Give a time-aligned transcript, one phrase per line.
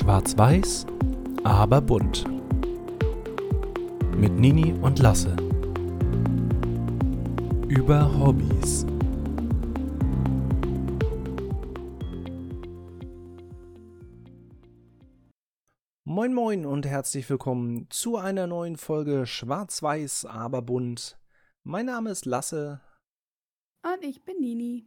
[0.00, 0.86] Schwarz-Weiß,
[1.44, 2.24] aber bunt.
[4.16, 5.36] Mit Nini und Lasse.
[7.68, 8.86] Über Hobbys.
[16.04, 21.18] Moin moin und herzlich willkommen zu einer neuen Folge Schwarz-Weiß, aber bunt.
[21.62, 22.80] Mein Name ist Lasse.
[23.82, 24.86] Und ich bin Nini.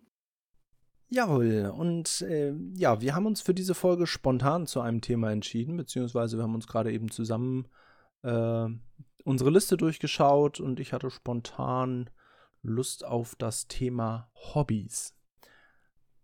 [1.16, 5.78] Jawohl, und äh, ja, wir haben uns für diese Folge spontan zu einem Thema entschieden,
[5.78, 7.68] beziehungsweise wir haben uns gerade eben zusammen
[8.24, 8.66] äh,
[9.24, 12.10] unsere Liste durchgeschaut und ich hatte spontan
[12.64, 15.14] Lust auf das Thema Hobbys.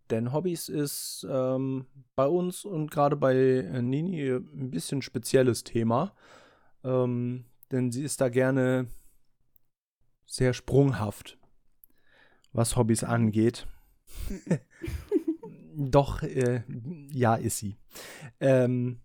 [0.09, 6.15] Denn Hobbys ist ähm, bei uns und gerade bei äh, Nini ein bisschen spezielles Thema.
[6.83, 8.87] Ähm, denn sie ist da gerne
[10.25, 11.37] sehr sprunghaft,
[12.53, 13.67] was Hobbys angeht.
[15.75, 16.63] Doch, äh,
[17.11, 17.77] ja, ist sie.
[18.39, 19.01] Ähm,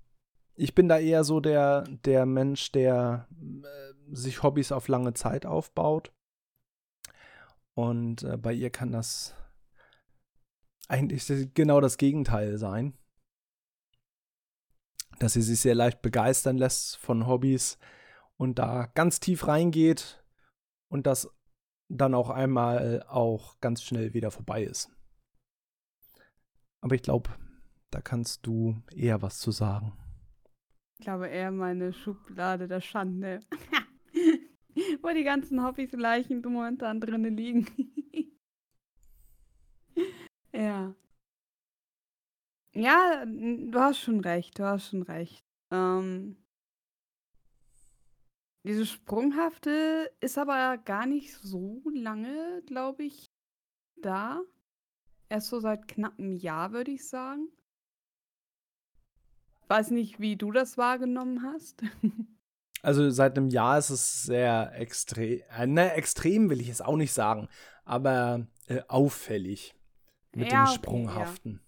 [0.57, 5.47] ich bin da eher so der, der Mensch, der äh, sich Hobbys auf lange Zeit
[5.47, 6.13] aufbaut.
[7.75, 9.35] Und äh, bei ihr kann das
[10.89, 12.97] eigentlich genau das Gegenteil sein.
[15.19, 17.79] Dass sie sich sehr leicht begeistern lässt von Hobbys
[18.37, 20.25] und da ganz tief reingeht
[20.89, 21.29] und das
[21.89, 24.91] dann auch einmal auch ganz schnell wieder vorbei ist.
[26.85, 27.31] Aber ich glaube,
[27.91, 29.95] da kannst du eher was zu sagen.
[30.99, 33.41] Ich glaube eher meine Schublade der Schande.
[35.01, 37.67] Wo die ganzen Hobbys Leichen momentan drinnen liegen.
[40.53, 40.95] ja.
[42.75, 45.43] Ja, du hast schon recht, du hast schon recht.
[45.71, 46.37] Ähm,
[48.63, 53.33] diese Sprunghafte ist aber gar nicht so lange, glaube ich,
[54.03, 54.43] da.
[55.35, 57.49] Erst so seit knapp einem Jahr, würde ich sagen.
[59.67, 61.83] Weiß nicht, wie du das wahrgenommen hast.
[62.83, 66.99] Also seit einem Jahr ist es sehr extrem, äh, ne, extrem will ich es auch
[66.99, 67.49] nicht sagen,
[67.87, 69.75] aber äh, auffällig
[70.35, 71.63] mit ja, dem Sprunghaften.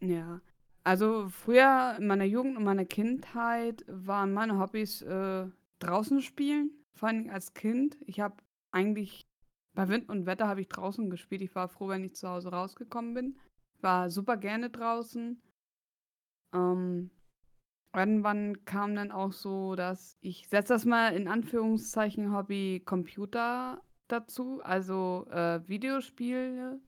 [0.00, 0.08] Ja.
[0.08, 0.40] ja.
[0.82, 5.46] also früher in meiner Jugend und meiner Kindheit waren meine Hobbys äh,
[5.78, 7.96] draußen spielen, vor allem als Kind.
[8.06, 8.34] Ich habe
[8.72, 9.28] eigentlich
[9.74, 11.42] bei Wind und Wetter habe ich draußen gespielt.
[11.42, 13.38] Ich war froh, wenn ich zu Hause rausgekommen bin.
[13.80, 15.42] War super gerne draußen.
[16.54, 17.10] Ähm,
[17.94, 24.60] irgendwann kam dann auch so, dass ich setze das mal in Anführungszeichen Hobby Computer dazu,
[24.62, 26.80] also äh, Videospiele.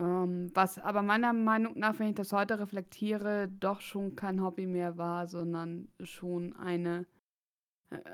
[0.00, 4.66] Ähm, was aber meiner Meinung nach, wenn ich das heute reflektiere, doch schon kein Hobby
[4.66, 7.06] mehr war, sondern schon eine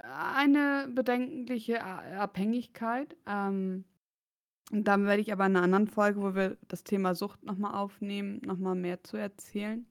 [0.03, 3.17] eine bedenkliche Abhängigkeit.
[3.27, 3.85] Ähm,
[4.73, 8.41] da werde ich aber in einer anderen Folge, wo wir das Thema Sucht nochmal aufnehmen,
[8.45, 9.85] nochmal mehr zu erzählen.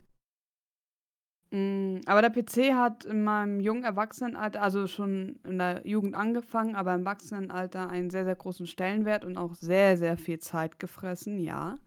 [1.51, 6.75] Mm, aber der PC hat in meinem jungen Erwachsenenalter, also schon in der Jugend angefangen,
[6.75, 11.39] aber im Erwachsenenalter einen sehr, sehr großen Stellenwert und auch sehr, sehr viel Zeit gefressen,
[11.39, 11.79] ja.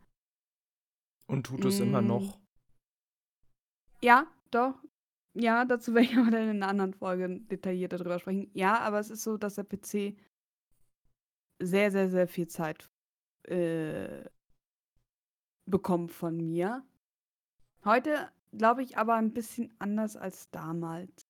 [1.28, 2.06] Und tut es immer mm.
[2.06, 2.38] noch?
[4.02, 4.74] Ja, doch.
[5.34, 8.50] Ja, dazu werde ich aber dann in einer anderen Folge detaillierter drüber sprechen.
[8.54, 10.16] Ja, aber es ist so, dass der PC
[11.58, 12.90] sehr, sehr, sehr viel Zeit
[13.44, 14.24] äh,
[15.66, 16.84] bekommt von mir.
[17.84, 21.26] Heute glaube ich aber ein bisschen anders als damals.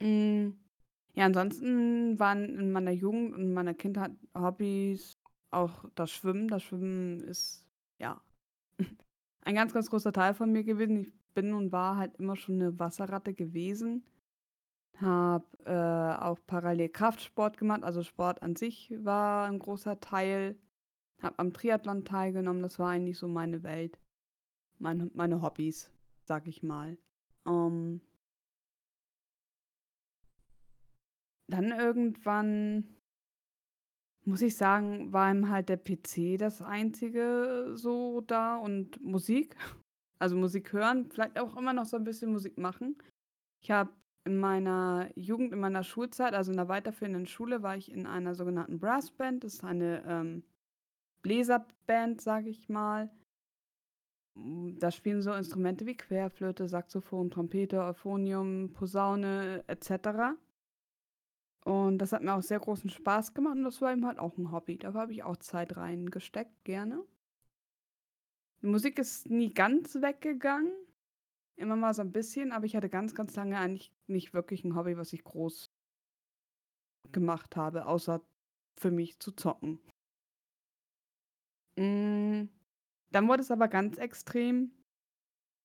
[0.00, 0.50] Mm,
[1.14, 5.18] ja, ansonsten waren in meiner Jugend und meiner Kindheit Hobbys
[5.50, 6.48] auch das Schwimmen.
[6.48, 7.64] Das Schwimmen ist,
[7.98, 8.20] ja,
[9.44, 11.00] ein ganz, ganz großer Teil von mir gewesen.
[11.00, 14.04] Ich bin und war halt immer schon eine Wasserratte gewesen.
[14.96, 20.58] Habe äh, auch parallel Kraftsport gemacht, also Sport an sich war ein großer Teil.
[21.22, 23.98] Habe am Triathlon teilgenommen, das war eigentlich so meine Welt.
[24.78, 25.90] Meine, meine Hobbys,
[26.24, 26.96] sag ich mal.
[27.46, 28.00] Ähm,
[31.50, 32.96] dann irgendwann,
[34.24, 39.56] muss ich sagen, war ihm halt der PC das einzige so da und Musik.
[40.20, 42.96] Also Musik hören, vielleicht auch immer noch so ein bisschen Musik machen.
[43.62, 43.90] Ich habe
[44.24, 48.34] in meiner Jugend, in meiner Schulzeit, also in der weiterführenden Schule, war ich in einer
[48.34, 49.44] sogenannten Brassband.
[49.44, 50.44] Das ist eine ähm,
[51.22, 53.10] Bläserband, sage ich mal.
[54.34, 60.36] Da spielen so Instrumente wie Querflöte, Saxophon, Trompete, Euphonium, Posaune etc.
[61.64, 64.36] Und das hat mir auch sehr großen Spaß gemacht und das war eben halt auch
[64.36, 64.78] ein Hobby.
[64.78, 67.04] Da habe ich auch Zeit reingesteckt, gerne.
[68.62, 70.72] Die Musik ist nie ganz weggegangen.
[71.56, 74.74] Immer mal so ein bisschen, aber ich hatte ganz, ganz lange eigentlich nicht wirklich ein
[74.76, 75.70] Hobby, was ich groß
[77.12, 78.22] gemacht habe, außer
[78.78, 79.80] für mich zu zocken.
[81.76, 82.48] Mm,
[83.12, 84.72] Dann wurde es aber ganz extrem,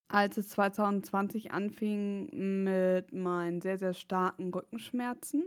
[0.07, 5.43] als es 2020 anfing mit meinen sehr, sehr starken Rückenschmerzen.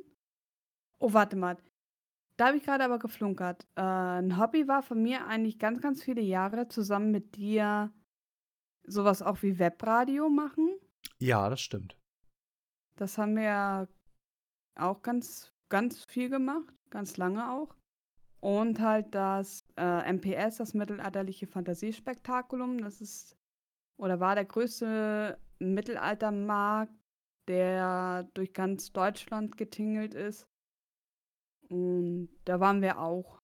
[1.01, 1.57] Oh, warte mal.
[2.39, 3.67] Da habe ich gerade aber geflunkert.
[3.77, 7.93] Äh, 'n Hobby war von mir eigentlich ganz, ganz viele Jahre zusammen mit dir
[8.85, 10.71] sowas auch wie Webradio machen.
[11.19, 11.99] Ja, das stimmt.
[12.97, 13.89] Das haben wir
[14.77, 17.75] auch ganz ganz viel gemacht, ganz lange auch.
[18.41, 23.37] Und halt das, äh, MPS, das Mittelalterliche Fantasiespektakulum, das ist
[23.99, 26.93] oder war der größte Mittelaltermarkt,
[27.49, 30.47] der durch ganz Deutschland getingelt ist.
[31.69, 33.41] Und da waren wir auch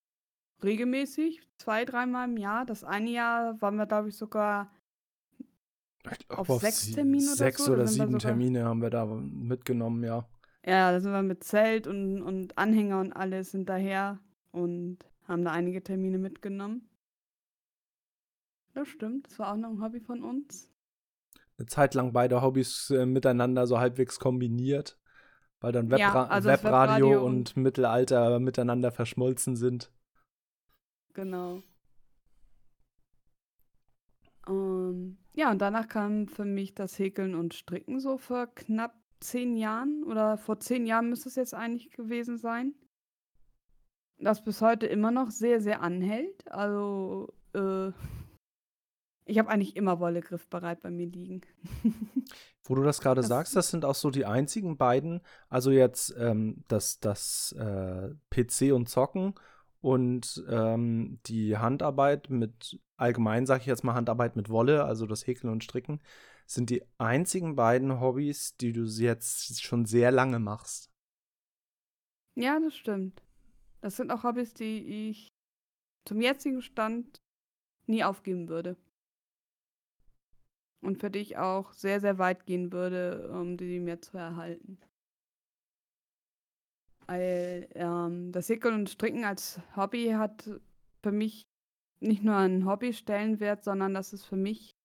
[0.63, 2.65] regelmäßig, zwei, dreimal im Jahr.
[2.65, 4.73] Das eine Jahr waren wir, glaube ich, sogar
[6.29, 7.73] auf, auf sechs Termine oder Sechs so.
[7.73, 10.29] oder sieben Termine haben wir da mitgenommen, ja.
[10.67, 14.19] Ja, da sind wir mit Zelt und, und Anhänger und alles hinterher
[14.51, 16.89] und haben da einige Termine mitgenommen.
[18.73, 20.69] Das stimmt, das war auch noch ein Hobby von uns.
[21.59, 24.99] Eine Zeit lang beide Hobbys äh, miteinander so halbwegs kombiniert,
[25.65, 29.91] weil dann Webra ja, also Webradio, Webradio und, und Mittelalter miteinander verschmolzen sind.
[31.15, 31.63] Genau.
[34.47, 39.57] Um, ja, und danach kam für mich das Häkeln und Stricken so vor knapp zehn
[39.57, 42.75] Jahren oder vor zehn Jahren müsste es jetzt eigentlich gewesen sein.
[44.19, 46.47] Das bis heute immer noch sehr, sehr anhält.
[46.53, 47.91] Also, äh,
[49.27, 51.43] ich habe eigentlich immer Wolle griffbereit bei mir liegen.
[52.65, 56.65] Wo du das gerade sagst, das sind auch so die einzigen beiden, also jetzt ähm,
[56.69, 59.35] das, das äh, PC und Zocken
[59.81, 65.27] und ähm, die Handarbeit mit, allgemein sage ich jetzt mal Handarbeit mit Wolle, also das
[65.27, 66.01] Häkeln und Stricken,
[66.47, 70.91] sind die einzigen beiden Hobbys, die du jetzt schon sehr lange machst.
[72.35, 73.23] Ja, das stimmt.
[73.81, 75.29] Das sind auch Hobbys, die ich
[76.07, 77.21] zum jetzigen Stand
[77.87, 78.77] nie aufgeben würde.
[80.85, 84.79] Und für dich auch sehr, sehr weit gehen würde, um die mir zu erhalten.
[87.07, 90.49] Weil ähm, das Häkeln und Stricken als Hobby hat
[91.03, 91.47] für mich
[92.01, 94.77] nicht nur einen Hobby-Stellenwert, sondern das ist für mich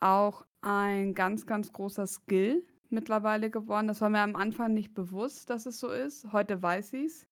[0.00, 3.88] auch ein ganz, ganz großer Skill mittlerweile geworden.
[3.88, 6.32] Das war mir am Anfang nicht bewusst, dass es so ist.
[6.32, 7.26] Heute weiß ich es.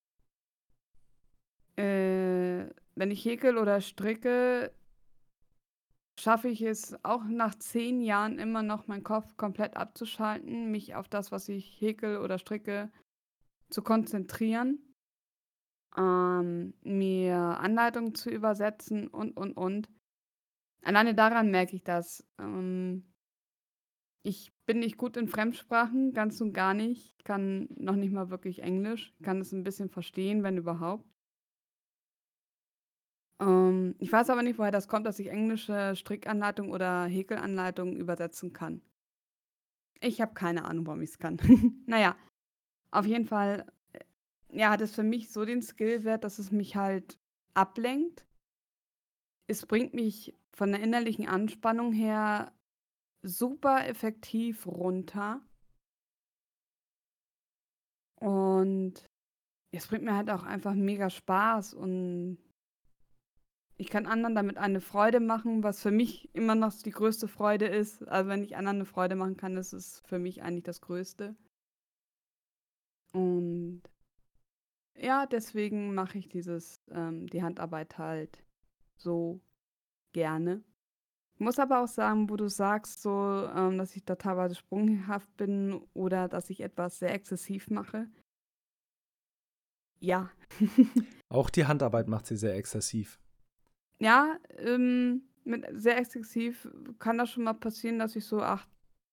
[1.77, 4.73] Äh, wenn ich häkel oder stricke,
[6.19, 11.09] schaffe ich es auch nach zehn Jahren immer noch, meinen Kopf komplett abzuschalten, mich auf
[11.09, 12.91] das, was ich häkel oder stricke,
[13.71, 14.95] zu konzentrieren,
[15.97, 19.89] ähm, mir Anleitungen zu übersetzen und, und, und.
[20.83, 22.27] Alleine daran merke ich das.
[22.39, 23.13] Ähm,
[24.25, 27.15] ich bin nicht gut in Fremdsprachen, ganz und gar nicht.
[27.19, 29.13] Ich kann noch nicht mal wirklich Englisch.
[29.23, 31.12] Kann es ein bisschen verstehen, wenn überhaupt.
[33.43, 38.53] Ähm, ich weiß aber nicht, woher das kommt, dass ich englische Strickanleitungen oder Häkelanleitungen übersetzen
[38.53, 38.83] kann.
[40.01, 41.39] Ich habe keine Ahnung, warum ich es kann.
[41.87, 42.17] naja,
[42.91, 44.01] auf jeden Fall, äh,
[44.51, 47.19] ja, hat es für mich so den Skillwert, dass es mich halt
[47.55, 48.25] ablenkt.
[49.49, 52.53] Es bringt mich von der innerlichen Anspannung her
[53.23, 55.41] super effektiv runter.
[58.21, 59.05] Und
[59.73, 62.39] es bringt mir halt auch einfach mega Spaß und
[63.83, 67.67] ich kann anderen damit eine Freude machen, was für mich immer noch die größte Freude
[67.67, 68.07] ist.
[68.07, 71.35] Also wenn ich anderen eine Freude machen kann, ist es für mich eigentlich das Größte.
[73.13, 73.83] Und
[74.97, 78.45] ja, deswegen mache ich dieses, ähm, die Handarbeit halt
[78.97, 79.41] so
[80.13, 80.63] gerne.
[81.35, 85.37] Ich muss aber auch sagen, wo du sagst, so, ähm, dass ich da teilweise sprunghaft
[85.37, 88.07] bin oder dass ich etwas sehr exzessiv mache.
[89.99, 90.31] Ja.
[91.29, 93.19] auch die Handarbeit macht sie sehr exzessiv.
[94.03, 96.69] Ja, ähm, mit sehr exzessiv
[96.99, 98.69] kann das schon mal passieren, dass ich so acht,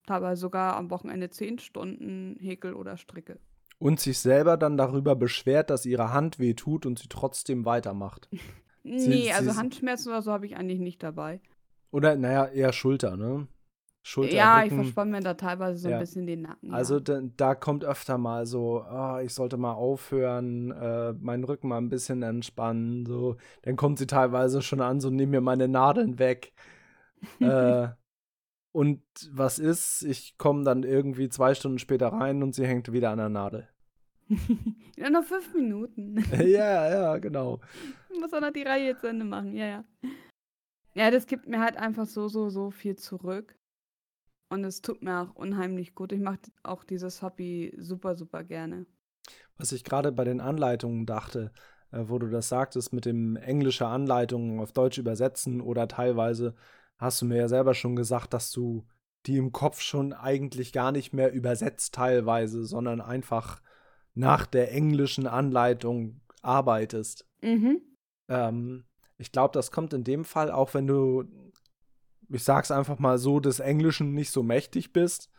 [0.08, 3.40] teilweise sogar am Wochenende zehn Stunden häkel oder stricke.
[3.78, 8.30] Und sich selber dann darüber beschwert, dass ihre Hand weh tut und sie trotzdem weitermacht.
[8.84, 11.40] nee, sie, also Handschmerzen oder so habe ich eigentlich nicht dabei.
[11.92, 13.48] Oder, naja, eher Schulter, ne?
[14.02, 14.68] Schulter, ja, Rücken.
[14.68, 15.98] ich verspanne mir da teilweise so ja.
[15.98, 16.74] ein bisschen den Nacken.
[16.74, 17.00] Also ja.
[17.02, 21.78] da, da, kommt öfter mal so, oh, ich sollte mal aufhören, äh, meinen Rücken mal
[21.78, 23.06] ein bisschen entspannen.
[23.06, 23.36] So.
[23.64, 26.54] Dann kommt sie teilweise schon an, so nimm mir meine Nadeln weg.
[27.40, 27.90] äh,
[28.72, 29.02] und
[29.32, 30.04] was ist?
[30.04, 33.68] Ich komme dann irgendwie zwei Stunden später rein und sie hängt wieder an der Nadel.
[34.96, 36.24] ja, noch fünf Minuten.
[36.40, 37.60] ja, ja, genau.
[38.10, 39.84] Ich muss auch noch die Reihe jetzt Ende machen, ja, ja.
[40.94, 43.59] Ja, das gibt mir halt einfach so, so, so viel zurück.
[44.50, 46.12] Und es tut mir auch unheimlich gut.
[46.12, 48.86] Ich mache auch dieses Hobby super, super gerne.
[49.58, 51.52] Was ich gerade bei den Anleitungen dachte,
[51.92, 56.56] äh, wo du das sagtest, mit dem englische Anleitungen auf Deutsch übersetzen oder teilweise
[56.98, 58.86] hast du mir ja selber schon gesagt, dass du
[59.26, 63.62] die im Kopf schon eigentlich gar nicht mehr übersetzt teilweise, sondern einfach
[64.14, 67.28] nach der englischen Anleitung arbeitest.
[67.42, 67.82] Mhm.
[68.28, 68.86] Ähm,
[69.18, 71.26] ich glaube, das kommt in dem Fall auch, wenn du,
[72.30, 75.30] ich sag's einfach mal so, des Englischen nicht so mächtig bist.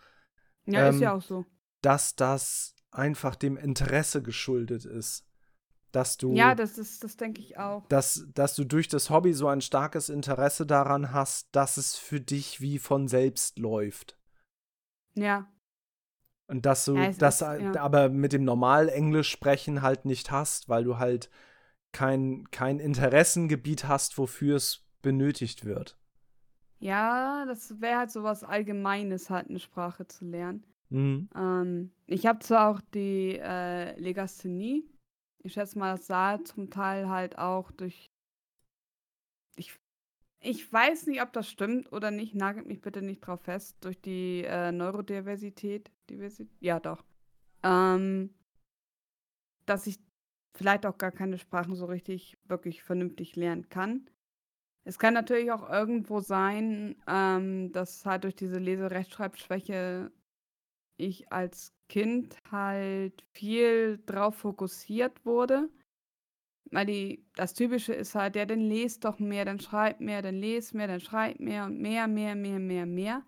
[0.67, 1.47] Ja, ähm, ist ja auch so.
[1.83, 5.27] Dass das einfach dem Interesse geschuldet ist.
[5.93, 6.35] Dass du.
[6.35, 7.87] Ja, das ist, das denke ich auch.
[7.89, 12.21] Dass, dass du durch das Hobby so ein starkes Interesse daran hast, dass es für
[12.21, 14.19] dich wie von selbst läuft.
[15.15, 15.51] Ja.
[16.47, 17.81] Und dass du Ja, das ja.
[17.81, 21.31] aber mit dem normal Englisch sprechen halt nicht hast, weil du halt
[21.93, 26.00] kein, kein Interessengebiet hast, wofür es benötigt wird.
[26.81, 30.65] Ja, das wäre halt so was Allgemeines, halt eine Sprache zu lernen.
[30.89, 31.29] Mhm.
[31.35, 34.85] Ähm, ich habe zwar auch die äh, Legasthenie.
[35.43, 38.11] Ich schätze mal, das sah zum Teil halt auch durch.
[39.57, 39.79] Ich,
[40.41, 42.35] ich weiß nicht, ob das stimmt oder nicht.
[42.35, 43.77] Nagelt mich bitte nicht drauf fest.
[43.83, 45.91] Durch die äh, Neurodiversität.
[46.09, 47.05] Diversi ja, doch.
[47.63, 48.35] Ähm,
[49.67, 49.99] dass ich
[50.57, 54.09] vielleicht auch gar keine Sprachen so richtig wirklich vernünftig lernen kann.
[54.85, 60.11] Es kann natürlich auch irgendwo sein, ähm, dass halt durch diese Lese-Rechtschreibschwäche
[60.97, 65.69] ich als Kind halt viel drauf fokussiert wurde.
[66.71, 70.37] Weil die, das Typische ist halt, ja, dann lest doch mehr, dann schreib mehr, dann
[70.37, 73.27] les mehr, dann schreib mehr und mehr, mehr, mehr, mehr, mehr.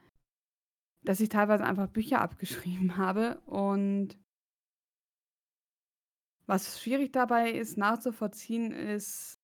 [1.03, 4.17] Dass ich teilweise einfach Bücher abgeschrieben habe und
[6.47, 9.42] was schwierig dabei ist nachzuvollziehen, ist,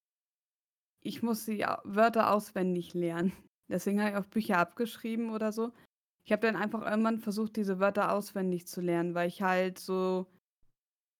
[1.09, 3.33] ich muss die Wörter auswendig lernen.
[3.69, 5.73] Deswegen habe ich auch Bücher abgeschrieben oder so.
[6.25, 10.27] Ich habe dann einfach irgendwann versucht, diese Wörter auswendig zu lernen, weil ich halt so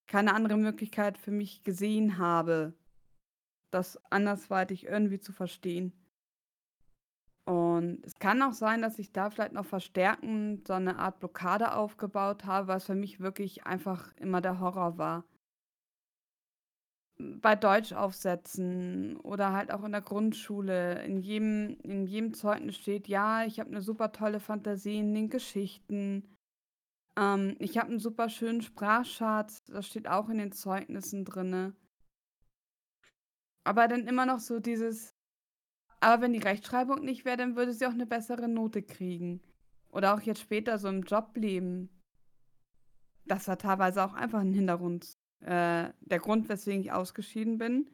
[0.07, 2.75] keine andere Möglichkeit für mich gesehen habe,
[3.71, 5.93] das andersweitig irgendwie zu verstehen.
[7.47, 11.75] Und es kann auch sein, dass ich da vielleicht noch verstärkend so eine Art Blockade
[11.75, 15.25] aufgebaut habe, was für mich wirklich einfach immer der Horror war.
[17.19, 23.45] Bei Deutschaufsätzen oder halt auch in der Grundschule, in jedem, in jedem Zeugnis steht, ja,
[23.45, 26.37] ich habe eine super tolle Fantasie in den Geschichten.
[27.17, 31.75] Ähm, ich habe einen super schönen Sprachschatz, das steht auch in den Zeugnissen drinne.
[33.65, 35.15] Aber dann immer noch so dieses,
[36.01, 39.43] aber wenn die Rechtschreibung nicht wäre, dann würde sie auch eine bessere Note kriegen.
[39.91, 41.91] Oder auch jetzt später so im Jobleben.
[43.27, 45.19] Das war teilweise auch einfach ein Hintergrund.
[45.41, 47.87] Äh, der Grund, weswegen ich ausgeschieden bin.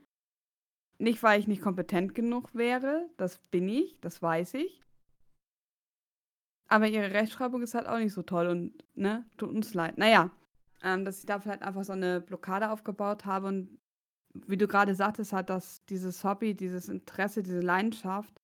[0.99, 4.83] Nicht, weil ich nicht kompetent genug wäre, das bin ich, das weiß ich.
[6.69, 9.99] Aber ihre Rechtschreibung ist halt auch nicht so toll und, ne, tut uns leid.
[9.99, 10.31] Naja,
[10.83, 13.79] ähm, dass ich da vielleicht einfach so eine Blockade aufgebaut habe und
[14.35, 18.35] wie du gerade sagtest, halt, dass dieses Hobby, dieses Interesse, diese Leidenschaft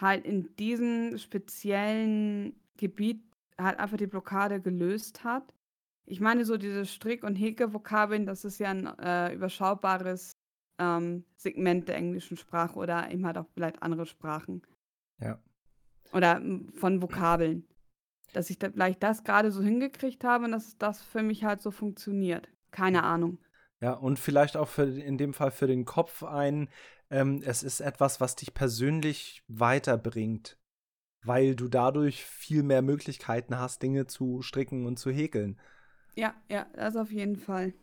[0.00, 3.22] halt in diesem speziellen Gebiet
[3.58, 5.54] halt einfach die Blockade gelöst hat.
[6.06, 10.32] Ich meine, so diese Strick- und Häke-Vokabeln, das ist ja ein äh, überschaubares
[10.78, 14.62] ähm, Segment der englischen Sprache oder eben halt auch vielleicht andere Sprachen.
[15.20, 15.40] Ja.
[16.12, 17.66] Oder mm, von Vokabeln.
[18.32, 21.62] Dass ich da vielleicht das gerade so hingekriegt habe und dass das für mich halt
[21.62, 22.48] so funktioniert.
[22.70, 23.38] Keine Ahnung.
[23.80, 26.68] Ja, und vielleicht auch für, in dem Fall für den Kopf ein,
[27.10, 30.58] ähm, es ist etwas, was dich persönlich weiterbringt,
[31.22, 35.58] weil du dadurch viel mehr Möglichkeiten hast, Dinge zu stricken und zu häkeln.
[36.16, 37.74] Ja, ja, das auf jeden Fall.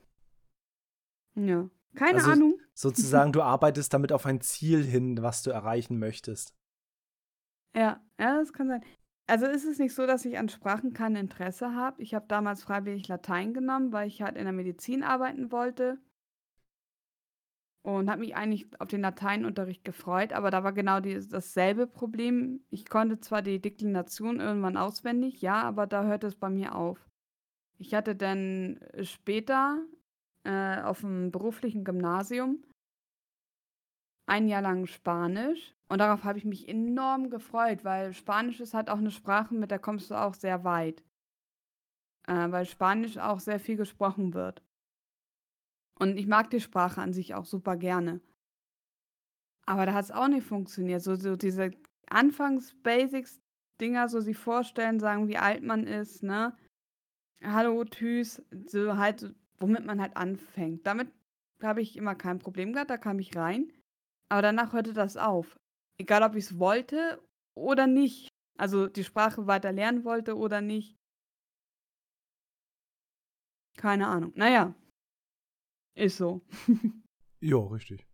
[1.35, 1.69] Ja.
[1.95, 2.59] Keine Also- Ahnung.
[2.75, 6.55] Sozusagen, du arbeitest damit auf ein Ziel hin, was du erreichen möchtest.
[7.75, 8.83] Ja, ja, das kann sein.
[9.27, 12.01] Also ist es nicht so, dass ich an Sprachen kein Interesse habe.
[12.01, 15.99] Ich habe damals freiwillig Latein genommen, weil ich halt in der Medizin arbeiten wollte.
[17.83, 22.65] Und habe mich eigentlich auf den Lateinunterricht gefreut, aber da war genau die, dasselbe Problem.
[22.69, 26.97] Ich konnte zwar die Deklination irgendwann auswendig, ja, aber da hörte es bei mir auf.
[27.83, 29.85] Ich hatte dann später
[30.45, 32.63] äh, auf dem beruflichen Gymnasium
[34.25, 38.89] ein Jahr lang Spanisch und darauf habe ich mich enorm gefreut, weil Spanisch ist halt
[38.89, 41.03] auch eine Sprache, mit der kommst du auch sehr weit.
[42.25, 44.63] Äh, weil Spanisch auch sehr viel gesprochen wird.
[45.99, 48.21] Und ich mag die Sprache an sich auch super gerne.
[49.65, 51.01] Aber da hat es auch nicht funktioniert.
[51.01, 51.71] So, so diese
[52.09, 56.55] Anfangs-Basics-Dinger, so sich vorstellen, sagen, wie alt man ist, ne?
[57.45, 60.87] Hallo, tschüss, so halt, womit man halt anfängt.
[60.87, 61.11] Damit
[61.61, 63.69] habe ich immer kein Problem gehabt, da kam ich rein.
[64.29, 65.57] Aber danach hörte das auf.
[65.97, 67.21] Egal, ob ich es wollte
[67.53, 68.29] oder nicht.
[68.57, 70.95] Also die Sprache weiter lernen wollte oder nicht.
[73.77, 74.31] Keine Ahnung.
[74.35, 74.73] Naja.
[75.95, 76.41] Ist so.
[77.45, 78.07] Ja, richtig.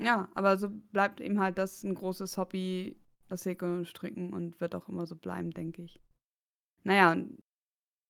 [0.00, 4.60] Ja, aber so bleibt ihm halt das ein großes Hobby, das Häkeln und Stricken und
[4.60, 6.00] wird auch immer so bleiben, denke ich.
[6.82, 7.16] Naja,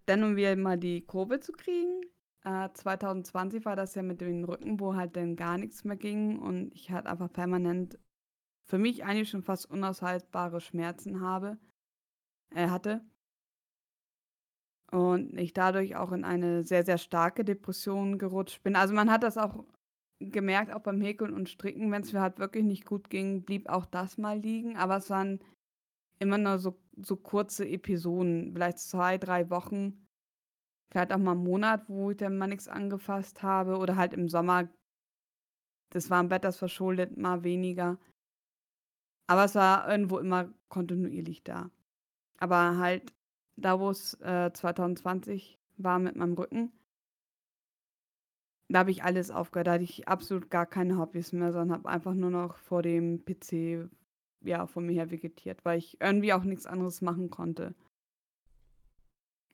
[0.06, 2.02] dann, um wieder mal die Kurve zu kriegen,
[2.44, 6.38] äh, 2020 war das ja mit dem Rücken, wo halt dann gar nichts mehr ging
[6.38, 7.98] und ich halt einfach permanent
[8.66, 11.58] für mich eigentlich schon fast unaushaltbare Schmerzen habe,
[12.54, 13.04] äh, hatte.
[14.92, 18.76] Und ich dadurch auch in eine sehr, sehr starke Depression gerutscht bin.
[18.76, 19.64] Also man hat das auch
[20.20, 23.68] gemerkt, auch beim Häkeln und Stricken, wenn es mir halt wirklich nicht gut ging, blieb
[23.68, 24.76] auch das mal liegen.
[24.76, 25.40] Aber es waren
[26.18, 30.06] immer nur so, so kurze Episoden, vielleicht zwei, drei Wochen,
[30.90, 33.76] vielleicht auch mal einen Monat, wo ich dann mal nichts angefasst habe.
[33.78, 34.68] Oder halt im Sommer,
[35.90, 37.98] das war im Wetters verschuldet, mal weniger.
[39.28, 41.70] Aber es war irgendwo immer kontinuierlich da.
[42.38, 43.12] Aber halt
[43.56, 46.72] da, wo es äh, 2020 war mit meinem Rücken,
[48.68, 49.68] da habe ich alles aufgehört.
[49.68, 53.24] Da hatte ich absolut gar keine Hobbys mehr, sondern habe einfach nur noch vor dem
[53.24, 53.88] PC
[54.46, 57.74] ja, vor mir her vegetiert, weil ich irgendwie auch nichts anderes machen konnte.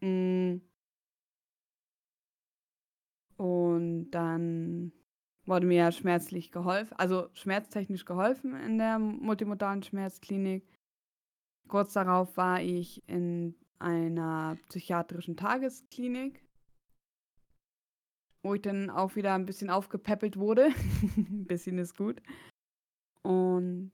[0.01, 0.61] Mm.
[3.37, 4.93] Und dann
[5.47, 10.65] wurde mir ja schmerzlich geholfen, also schmerztechnisch geholfen in der multimodalen Schmerzklinik.
[11.69, 16.45] Kurz darauf war ich in einer psychiatrischen Tagesklinik,
[18.43, 20.71] wo ich dann auch wieder ein bisschen aufgepäppelt wurde.
[21.17, 22.23] ein bisschen ist gut.
[23.23, 23.93] Und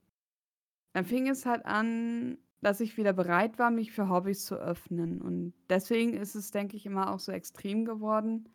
[0.93, 5.21] dann fing es halt an, dass ich wieder bereit war, mich für Hobbys zu öffnen.
[5.21, 8.49] Und deswegen ist es, denke ich, immer auch so extrem geworden.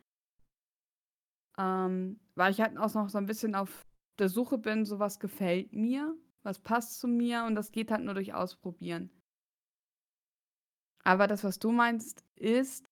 [1.56, 3.86] Ähm, weil ich halt auch noch so ein bisschen auf
[4.18, 8.04] der Suche bin, so was gefällt mir, was passt zu mir und das geht halt
[8.04, 9.10] nur durch Ausprobieren.
[11.04, 12.88] Aber das, was du meinst, ist,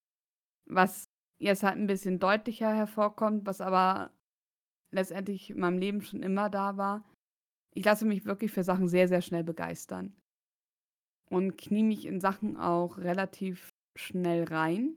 [0.67, 1.09] was
[1.39, 4.13] jetzt halt ein bisschen deutlicher hervorkommt, was aber
[4.91, 7.05] letztendlich in meinem Leben schon immer da war.
[7.75, 10.15] Ich lasse mich wirklich für Sachen sehr, sehr schnell begeistern.
[11.31, 14.97] Und knie mich in Sachen auch relativ schnell rein.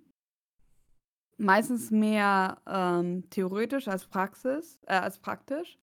[1.38, 5.77] Meistens mehr ähm, theoretisch als Praxis, äh, als praktisch.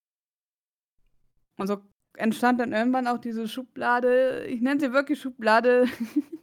[1.58, 1.80] Und so
[2.14, 5.86] entstand dann irgendwann auch diese Schublade, ich nenne sie wirklich Schublade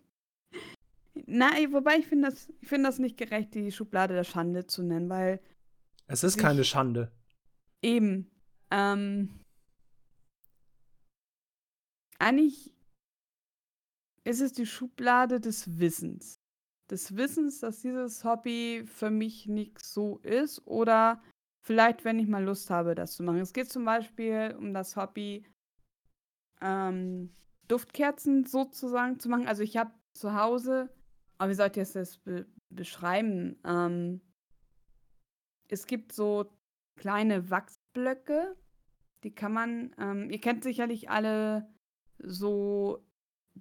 [1.32, 5.10] Nein, wobei ich finde das, find das nicht gerecht, die Schublade der Schande zu nennen,
[5.10, 5.40] weil.
[6.08, 7.12] Es ist keine Schande.
[7.84, 8.32] Eben.
[8.72, 9.30] Ähm,
[12.20, 12.74] eigentlich
[14.24, 16.40] ist es die Schublade des Wissens.
[16.90, 21.22] Des Wissens, dass dieses Hobby für mich nicht so ist oder
[21.66, 23.40] vielleicht, wenn ich mal Lust habe, das zu machen.
[23.40, 25.46] Es geht zum Beispiel um das Hobby,
[26.62, 27.34] ähm,
[27.68, 29.48] Duftkerzen sozusagen zu machen.
[29.48, 30.90] Also ich habe zu Hause
[31.40, 33.58] aber wie soll ich das be beschreiben?
[33.64, 34.22] Ähm,
[35.70, 36.54] es gibt so
[36.98, 38.56] kleine Wachsblöcke,
[39.24, 41.68] die kann man, ähm, ihr kennt sicherlich alle
[42.24, 43.04] so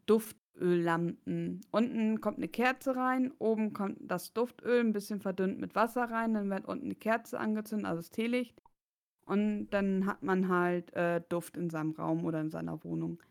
[0.07, 1.61] Duftöllampen.
[1.71, 6.35] Unten kommt eine Kerze rein, oben kommt das Duftöl ein bisschen verdünnt mit Wasser rein,
[6.35, 8.61] dann wird unten eine Kerze angezündet, also das Teelicht.
[9.27, 13.23] Und dann hat man halt äh, Duft in seinem Raum oder in seiner Wohnung.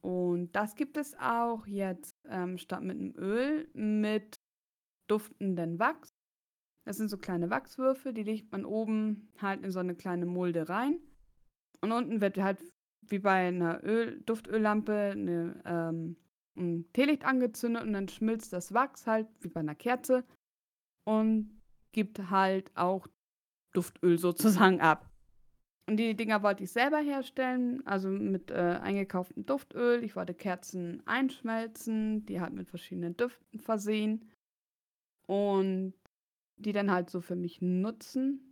[0.00, 4.40] Und das gibt es auch jetzt ähm, statt mit einem Öl mit
[5.06, 6.14] duftenden Wachs.
[6.86, 10.70] Das sind so kleine Wachswürfel, die legt man oben halt in so eine kleine Mulde
[10.70, 10.98] rein.
[11.82, 12.62] Und unten wird halt
[13.10, 16.16] wie bei einer Öl Duftöllampe eine, ähm,
[16.56, 20.24] ein Teelicht angezündet und dann schmilzt das Wachs halt wie bei einer Kerze
[21.04, 21.60] und
[21.92, 23.06] gibt halt auch
[23.72, 25.08] Duftöl sozusagen ab.
[25.88, 30.04] Und die Dinger wollte ich selber herstellen, also mit äh, eingekauftem Duftöl.
[30.04, 34.30] Ich wollte Kerzen einschmelzen, die halt mit verschiedenen Düften versehen
[35.26, 35.94] und
[36.56, 38.47] die dann halt so für mich nutzen.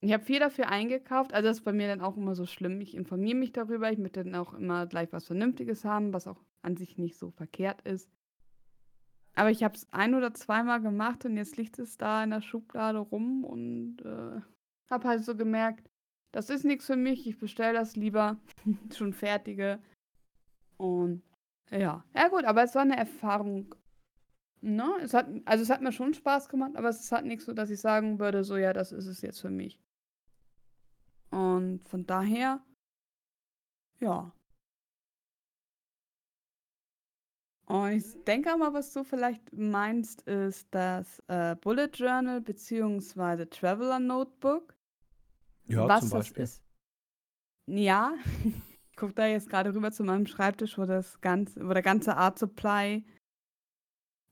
[0.00, 2.80] Ich habe viel dafür eingekauft, also das ist bei mir dann auch immer so schlimm.
[2.80, 6.44] Ich informiere mich darüber, ich möchte dann auch immer gleich was Vernünftiges haben, was auch
[6.62, 8.08] an sich nicht so verkehrt ist.
[9.34, 12.42] Aber ich habe es ein oder zweimal gemacht und jetzt liegt es da in der
[12.42, 14.40] Schublade rum und äh,
[14.90, 15.88] habe halt so gemerkt,
[16.32, 18.36] das ist nichts für mich, ich bestelle das lieber
[18.94, 19.80] schon fertige.
[20.76, 21.22] Und
[21.70, 23.74] ja, ja gut, aber es war eine Erfahrung.
[24.60, 24.88] Ne?
[25.02, 27.70] Es hat, also es hat mir schon Spaß gemacht, aber es hat nichts so, dass
[27.70, 29.80] ich sagen würde, so ja, das ist es jetzt für mich.
[31.30, 32.64] Und von daher,
[34.00, 34.32] ja.
[37.66, 43.44] Und ich denke mal, was du vielleicht meinst, ist das äh, Bullet Journal bzw.
[43.46, 44.74] Traveler Notebook.
[45.66, 46.42] Ja, was zum Beispiel.
[46.44, 46.62] das ist.
[47.66, 48.14] Ja,
[48.90, 52.16] ich gucke da jetzt gerade rüber zu meinem Schreibtisch, wo das ganze, wo der ganze
[52.16, 53.04] Art Supply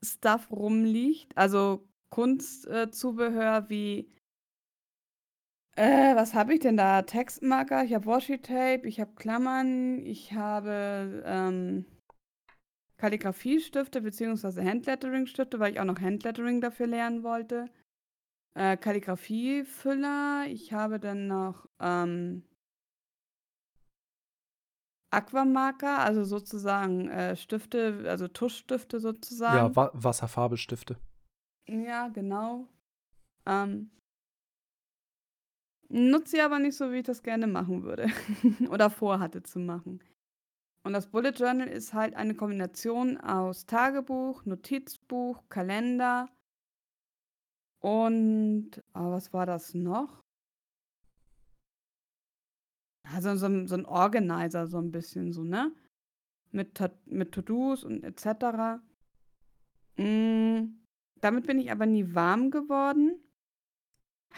[0.02, 1.36] Stuff rumliegt.
[1.36, 4.15] Also Kunstzubehör äh, wie
[5.76, 7.02] Äh, was habe ich denn da?
[7.02, 11.84] Textmarker, ich habe Washi-Tape, ich habe Klammern, ich habe ähm,
[12.96, 14.64] Kalligrafiestifte bzw.
[14.64, 17.66] Handlettering-Stifte, weil ich auch noch Handlettering dafür lernen wollte.
[18.54, 22.42] Äh, Kalligrafiefüller, ich habe dann noch ähm,
[25.10, 29.56] Aquamarker, also sozusagen äh, Stifte, also Tuschstifte sozusagen.
[29.56, 30.96] Ja, Wa Wasserfarbestifte.
[31.68, 32.66] Ja, genau.
[33.44, 33.90] Ähm,
[35.88, 38.08] nutze sie aber nicht so, wie ich das gerne machen würde
[38.70, 40.00] oder vorhatte zu machen.
[40.84, 46.28] Und das Bullet Journal ist halt eine Kombination aus Tagebuch, Notizbuch, Kalender
[47.80, 50.22] und oh, was war das noch?
[53.04, 55.72] Also so so 'n Organizer so ein bisschen so, ne?
[56.52, 58.82] Mit mit To-dos und et cetera.
[59.96, 60.78] Hm,
[61.20, 63.18] damit bin ich aber nie warm geworden,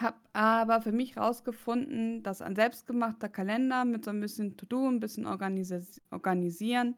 [0.01, 5.01] habe aber für mich rausgefunden, dass ein selbstgemachter Kalender mit so ein bisschen To-do, ein
[5.01, 6.97] bisschen organisis organisieren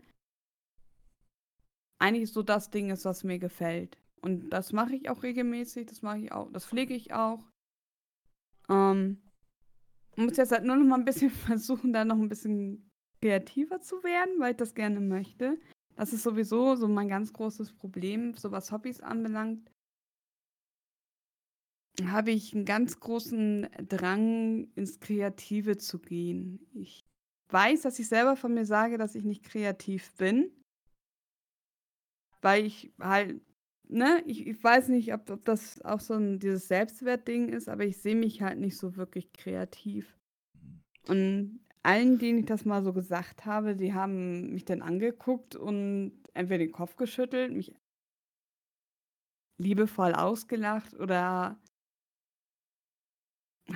[2.00, 3.98] eigentlich so das Ding ist, was mir gefällt.
[4.22, 7.46] Und das mache ich auch regelmäßig, das mache ich auch das pflege ich auch.
[8.68, 9.22] Ähm
[10.16, 12.90] muss jetzt halt nur noch mal ein bisschen versuchen, da noch ein bisschen
[13.22, 15.58] kreativer zu werden, weil ich das gerne möchte.
[15.96, 19.69] Das ist sowieso so mein ganz großes Problem, so was Hobbys anbelangt.
[22.06, 26.66] Habe ich einen ganz großen Drang, ins Kreative zu gehen.
[26.74, 27.04] Ich
[27.50, 30.50] weiß, dass ich selber von mir sage, dass ich nicht kreativ bin.
[32.42, 33.40] Weil ich halt
[33.88, 37.84] ne, ich ich weiß nicht, ob ob das auch so 'n dieses Selbstwertding ist, aber
[37.84, 40.16] ich sehe mich halt nicht so wirklich kreativ.
[41.08, 46.12] Und allen, denen ich das mal so gesagt habe, die haben mich dann angeguckt und
[46.34, 47.74] entweder den Kopf geschüttelt, mich
[49.58, 51.58] liebevoll ausgelacht oder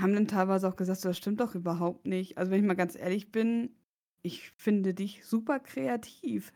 [0.01, 2.75] haben dann teilweise auch gesagt: „So, das stimmt doch überhaupt nicht.“ Also, wenn ich mal
[2.75, 3.71] ganz ehrlich bin,
[4.23, 6.53] ich finde dich super kreativ.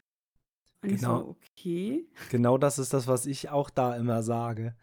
[0.82, 1.18] Und ich Genau.
[1.18, 4.76] so: „Okay.“ Genau das ist das, was ich auch da immer sage.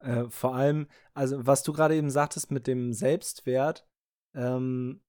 [0.00, 3.86] Äh, vor allem, also was du gerade eben sagtest mit dem Selbstwert,
[4.34, 5.00] ähm,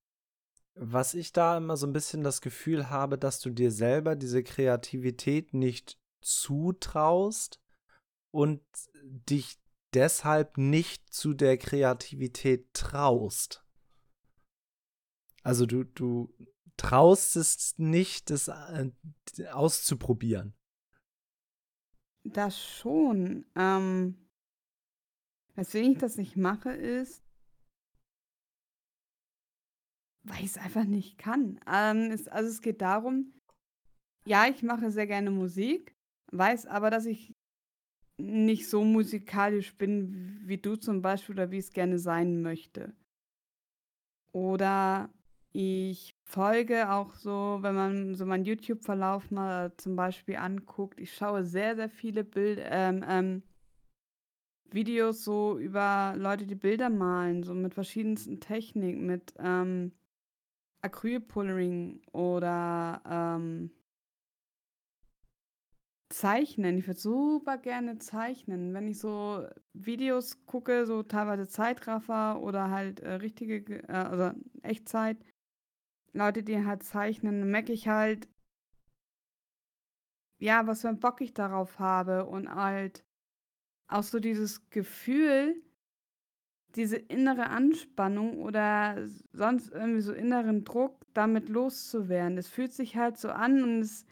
[0.74, 4.42] was ich da immer so ein bisschen das Gefühl habe, dass du dir selber diese
[4.42, 7.60] Kreativität nicht zutraust
[8.30, 8.60] und
[9.02, 9.58] dich
[9.94, 13.64] deshalb nicht zu der Kreativität traust.
[15.42, 16.34] Also du, du
[16.76, 18.90] traust es nicht, das äh,
[19.52, 20.54] auszuprobieren.
[22.24, 23.46] Das schon.
[23.54, 24.28] Ähm,
[25.54, 27.22] weswegen ich das nicht mache, ist
[30.28, 31.60] weil ich es einfach nicht kann.
[31.72, 33.32] Ähm, es also, es geht darum
[34.26, 35.96] ja, ich mache sehr gerne Musik,
[36.32, 37.34] weiß aber, dass ich
[38.18, 42.94] nicht so musikalisch bin wie du zum Beispiel oder wie ich's gerne sein möchte.
[44.32, 45.10] Oder
[45.52, 51.44] ich folge auch so, wenn man so meinen YouTube-Verlauf mal zum Beispiel anguckt ich schaue
[51.44, 53.42] sehr, sehr viele Bild ähm, ähm,
[54.70, 59.92] Videos so über Leute, die Bilder malen, so mit verschiedensten Techniken, mit, ähm,
[60.82, 63.70] Acrylpullering oder, ähm
[66.10, 66.78] Zeichnen.
[66.78, 68.72] Ich würde super gerne zeichnen.
[68.74, 74.30] Wenn ich so Videos gucke, so teilweise Zeitraffer oder halt, äh, richtige ge äh, also
[74.62, 75.18] Echtzeit,
[76.14, 78.28] Leute, die halt zeichnen, merke ich halt
[80.40, 83.04] ja, was für 'n Bock ich darauf habe und halt
[83.88, 85.62] auch so dieses Gefühl,
[86.76, 92.38] diese innere Anspannung oder sonst irgendwie so inneren Druck, damit loszuwerden.
[92.38, 94.04] Es fühlt sich halt so an und es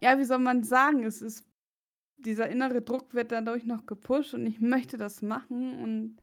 [0.00, 1.44] ja, wie soll man sagen, es ist
[2.18, 6.16] dieser innere Druck wird dadurch noch gepusht und ich möchte das machen und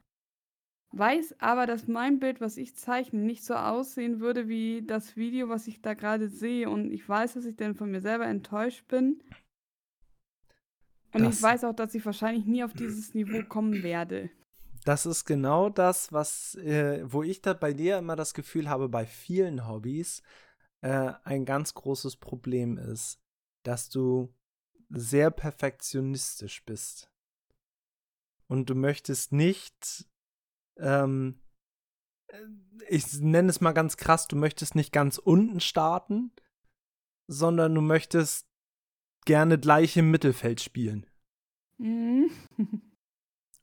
[0.91, 5.49] weiß aber, dass mein Bild, was ich zeichne, nicht so aussehen würde wie das Video,
[5.49, 8.88] was ich da gerade sehe und ich weiß, dass ich dann von mir selber enttäuscht
[8.88, 9.21] bin.
[11.13, 14.29] Und ich Das weiß auch, dass ich wahrscheinlich nie auf dieses Niveau kommen werde.
[14.86, 18.89] Das ist genau das, was, äh, wo ich da bei dir immer das Gefühl habe,
[18.89, 20.21] bei vielen Hobbys
[20.81, 23.22] äh, ein ganz großes Problem ist,
[23.63, 24.34] dass du
[24.89, 27.10] sehr perfektionistisch bist.
[28.47, 30.08] Und du möchtest nicht,
[30.78, 31.41] ähm,
[32.28, 32.38] äh,
[32.89, 36.32] ich nenne es mal ganz krass, du möchtest nicht ganz unten starten,
[37.28, 38.47] sondern du möchtest
[39.26, 41.06] gerne gleich im Mittelfeld spielen.
[41.78, 42.30] Mhm.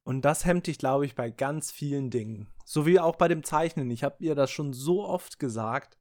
[0.03, 2.49] Und das hemmt dich, glaube ich, bei ganz vielen Dingen.
[2.65, 3.91] So wie auch bei dem Zeichnen.
[3.91, 5.99] Ich habe ihr das schon so oft gesagt.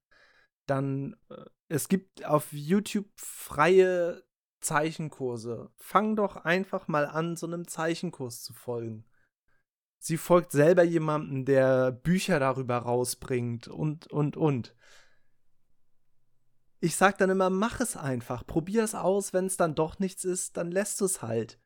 [0.66, 4.24] Dann, äh, es gibt auf YouTube freie
[4.60, 5.72] Zeichenkurse.
[5.78, 9.06] Fang doch einfach mal an, so einem Zeichenkurs zu folgen.
[10.00, 14.76] Sie folgt selber jemandem, der Bücher darüber rausbringt und, und, und.
[16.80, 18.46] Ich sag dann immer, mach es einfach.
[18.46, 19.34] Probier es aus.
[19.34, 21.62] Wenn es dann doch nichts ist, dann lässt du es halt.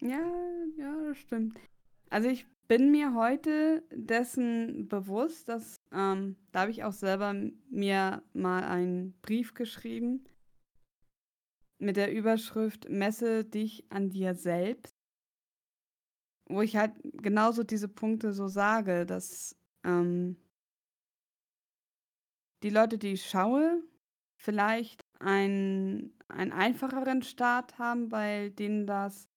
[0.00, 0.20] Ja,
[0.76, 1.58] ja, das stimmt.
[2.08, 7.34] Also ich bin mir heute dessen bewusst, dass ähm, da habe ich auch selber
[7.68, 10.24] mir mal einen Brief geschrieben
[11.78, 14.94] mit der Überschrift Messe dich an dir selbst
[16.50, 20.36] wo ich halt genauso diese Punkte so sage, dass ähm,
[22.62, 23.82] die Leute, die ich schaue,
[24.36, 29.28] vielleicht einen, einen einfacheren Start haben, weil denen das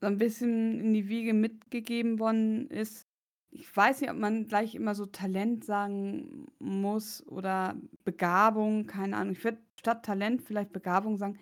[0.00, 3.08] so ein bisschen in die Wiege mitgegeben worden ist.
[3.56, 9.34] Ich weiß nicht, ob man gleich immer so Talent sagen muss oder Begabung, keine Ahnung.
[9.34, 11.38] Ich würde statt Talent vielleicht Begabung sagen,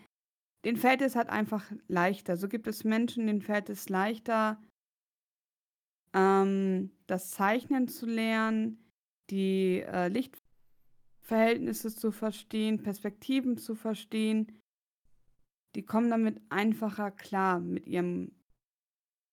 [0.64, 2.36] den fällt es halt einfach leichter.
[2.36, 4.62] So gibt es Menschen, denen fällt es leichter,
[6.12, 8.84] ähm, das Zeichnen zu lernen,
[9.30, 14.60] die äh, Lichtverhältnisse zu verstehen, Perspektiven zu verstehen.
[15.74, 18.32] Die kommen damit einfacher klar mit ihrem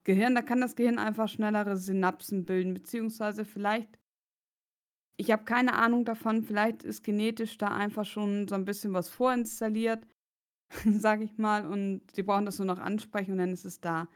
[0.10, 0.36] Gehirn.
[0.36, 4.00] Da kann das Gehirn einfach schnellere Synapsen bilden, beziehungsweise vielleicht,
[5.18, 9.10] ich habe keine Ahnung davon, vielleicht ist genetisch da einfach schon so ein bisschen was
[9.10, 10.06] vorinstalliert
[11.00, 14.08] sage ich mal, und sie brauchen das nur noch ansprechen und dann ist es da.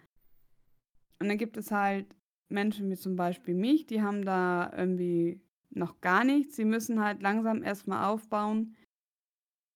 [1.19, 2.15] Und dann gibt es halt
[2.49, 6.56] Menschen wie zum Beispiel mich, die haben da irgendwie noch gar nichts.
[6.56, 8.75] Sie müssen halt langsam erstmal aufbauen,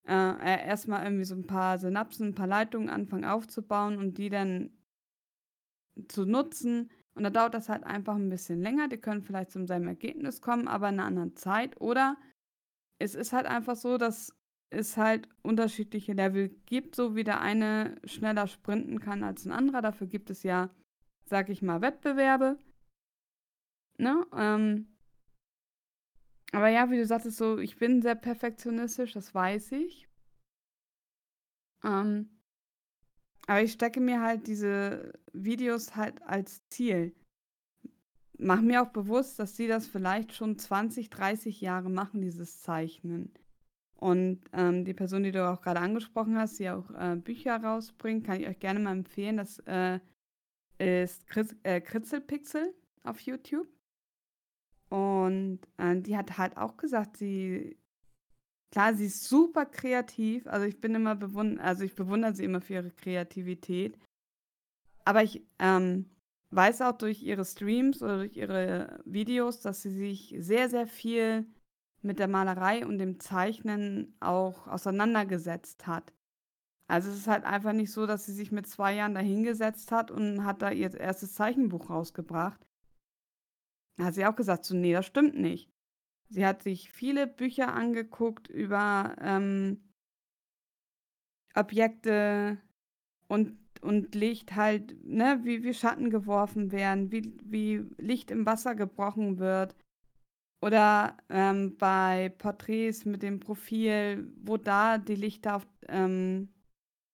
[0.08, 4.30] äh, äh erstmal irgendwie so ein paar Synapsen, ein paar Leitungen anfangen aufzubauen und die
[4.30, 4.77] dann
[6.08, 6.90] zu nutzen.
[7.16, 8.88] Und da dauert das halt einfach ein bisschen länger.
[8.88, 11.80] Die können vielleicht zu seinem Ergebnis kommen, aber in einer anderen Zeit.
[11.82, 12.18] Oder
[13.00, 14.34] es ist halt einfach so, dass
[14.70, 19.82] es halt unterschiedliche Level gibt, so wie der eine schneller sprinten kann als ein anderer.
[19.82, 20.70] Dafür gibt es ja,
[21.26, 22.58] sag ich mal, Wettbewerbe.
[23.98, 24.26] Ne?
[24.36, 24.88] Ähm,
[26.52, 30.08] aber ja, wie du sagtest, so, ich bin sehr perfektionistisch, das weiß ich.
[31.84, 32.37] Ähm,
[33.48, 37.16] aber ich stecke mir halt diese Videos halt als Ziel.
[38.38, 43.32] Mach mir auch bewusst, dass sie das vielleicht schon 20, 30 Jahre machen, dieses Zeichnen.
[43.96, 48.26] Und ähm, die Person, die du auch gerade angesprochen hast, die auch äh, Bücher rausbringt,
[48.26, 49.38] kann ich euch gerne mal empfehlen.
[49.38, 50.00] Das äh,
[50.78, 53.68] ist Kritz, äh, Kritzelpixel auf YouTube.
[54.90, 57.78] Und äh, die hat halt auch gesagt, sie,
[58.72, 60.48] klar, sie ist super kreativ.
[60.48, 63.98] Also ich bin immer bewundert, also ich bewundere sie immer für ihre Kreativität.
[65.06, 66.10] Aber ich ähm,
[66.52, 71.46] weiß auch durch ihre Streams oder durch ihre Videos, dass sie sich sehr, sehr viel
[72.02, 76.14] mit der Malerei und dem Zeichnen auch auseinandergesetzt hat.
[76.90, 80.10] Also es ist halt einfach nicht so, dass sie sich mit zwei Jahren dahingesetzt hat
[80.10, 82.66] und hat da ihr erstes Zeichenbuch rausgebracht.
[83.98, 85.70] Da hat sie auch gesagt, so, nee, das stimmt nicht.
[86.30, 89.82] Sie hat sich viele Bücher angeguckt über ähm,
[91.56, 92.58] Objekte
[93.28, 98.76] und, und Licht halt, ne, wie, wie Schatten geworfen werden, wie, wie Licht im Wasser
[98.76, 99.76] gebrochen wird,
[100.62, 106.50] oder ähm, bei Porträts mit dem Profil, wo da die Lichter auf, ähm,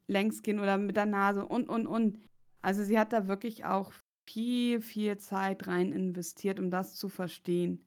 [0.07, 2.19] längs gehen oder mit der Nase und, und, und.
[2.61, 3.91] Also sie hat da wirklich auch
[4.25, 7.83] viel, viel Zeit rein investiert, um das zu verstehen.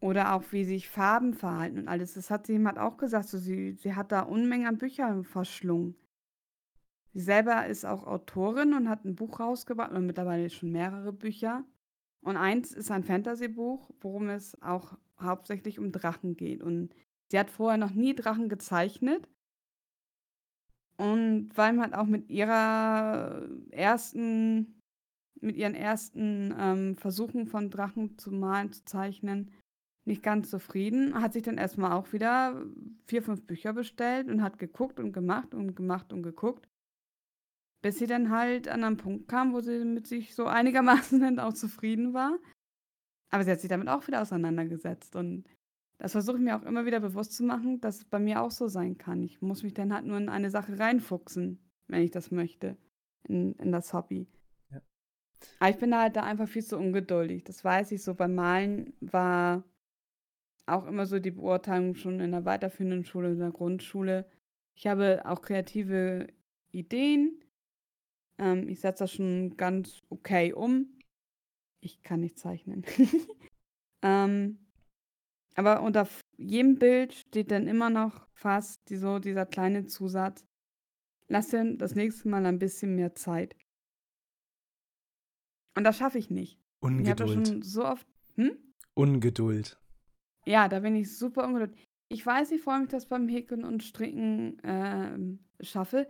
[0.00, 2.14] Oder auch, wie sich Farben verhalten und alles.
[2.14, 3.28] Das hat sie jemand auch gesagt.
[3.28, 5.94] So, sie, sie hat da Unmengen an Büchern verschlungen.
[7.12, 11.64] Sie selber ist auch Autorin und hat ein Buch rausgebracht, und mittlerweile schon mehrere Bücher.
[12.22, 16.62] Und eins ist ein Fantasy-Buch, worum es auch hauptsächlich um Drachen geht.
[16.62, 16.94] Und
[17.30, 19.28] sie hat vorher noch nie Drachen gezeichnet.
[20.96, 24.80] Und weil man auch mit ihrer ersten,
[25.40, 29.50] mit ihren ersten ähm, Versuchen von Drachen zu malen, zu zeichnen,
[30.04, 32.64] nicht ganz zufrieden, hat sich dann erstmal auch wieder
[33.06, 36.68] vier, fünf Bücher bestellt und hat geguckt und gemacht und gemacht und geguckt.
[37.82, 41.38] Bis sie dann halt an einen Punkt kam, wo sie mit sich so einigermaßen dann
[41.38, 42.38] auch zufrieden war.
[43.30, 45.16] Aber sie hat sich damit auch wieder auseinandergesetzt.
[45.16, 45.44] Und
[45.98, 48.50] das versuche ich mir auch immer wieder bewusst zu machen, dass es bei mir auch
[48.50, 49.22] so sein kann.
[49.22, 51.58] Ich muss mich dann halt nur in eine Sache reinfuchsen,
[51.88, 52.76] wenn ich das möchte,
[53.28, 54.26] in, in das Hobby.
[54.70, 54.80] Ja.
[55.60, 57.44] Aber ich bin halt da einfach viel zu ungeduldig.
[57.44, 58.14] Das weiß ich so.
[58.14, 59.62] Beim Malen war
[60.70, 64.26] auch immer so die Beurteilung schon in der weiterführenden Schule, in der Grundschule.
[64.74, 66.28] Ich habe auch kreative
[66.72, 67.40] Ideen,
[68.40, 70.98] ähm, ich setze das schon ganz okay um.
[71.80, 72.84] Ich kann nicht zeichnen.
[74.02, 74.58] ähm,
[75.54, 80.46] aber unter jedem Bild steht dann immer noch fast die, so dieser kleine Zusatz.
[81.28, 83.54] lass dir das nächste Mal ein bisschen mehr Zeit.
[85.76, 86.58] Und das schaffe ich nicht.
[86.82, 87.48] Ich habe Ungeduld.
[87.48, 88.06] schon so oft.
[88.36, 88.52] Hm?
[88.94, 89.79] Ungeduld.
[90.50, 91.86] Ja, da bin ich super ungeduldig.
[92.08, 96.08] Ich weiß nicht, warum ich das beim Häkeln und Stricken ähm, schaffe.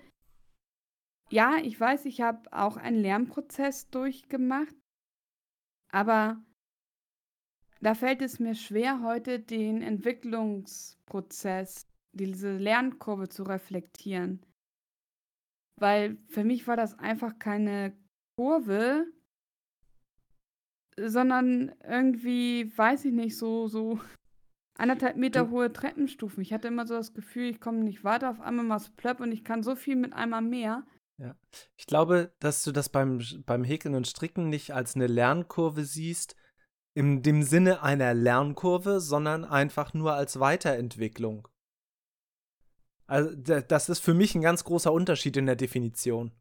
[1.29, 4.75] Ja, ich weiß, ich habe auch einen Lernprozess durchgemacht,
[5.93, 6.43] aber
[7.83, 14.41] da fällt es mir schwer, heute den Entwicklungsprozess, diese Lernkurve zu reflektieren.
[15.79, 17.95] Weil für mich war das einfach keine
[18.39, 19.05] Kurve,
[20.99, 24.01] sondern irgendwie, weiß ich nicht, so, so
[24.81, 26.43] anderthalb Meter Du- hohe Treppenstufen.
[26.43, 29.31] Ich hatte immer so das Gefühl, ich komme nicht weiter, auf einmal machst plöpp und
[29.33, 30.87] ich kann so viel mit einmal mehr.
[31.77, 36.35] Ich glaube, dass du das beim, beim Häkeln und Stricken nicht als eine Lernkurve siehst,
[36.95, 41.47] in dem Sinne einer Lernkurve, sondern einfach nur als Weiterentwicklung.
[43.07, 46.33] Also, da- das ist für mich ein ganz großer Unterschied in der Definition.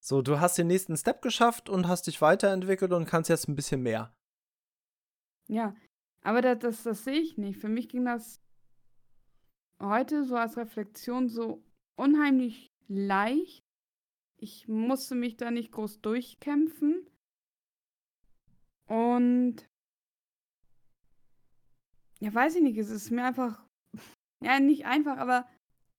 [0.00, 3.56] So, du hast den nächsten Step geschafft und hast dich weiterentwickelt und kannst jetzt ein
[3.56, 4.14] bisschen mehr.
[5.48, 5.74] Ja,
[6.24, 7.60] aber das, das, das sehe ich nicht.
[7.60, 8.40] Für mich ging das
[9.80, 11.62] heute so als Reflexion so
[11.96, 13.62] unheimlich leicht.
[14.38, 17.06] Ich musste mich da nicht groß durchkämpfen.
[18.86, 19.68] Und
[22.20, 23.62] ja, weiß ich nicht, es ist mir einfach,
[24.42, 25.46] ja, nicht einfach, aber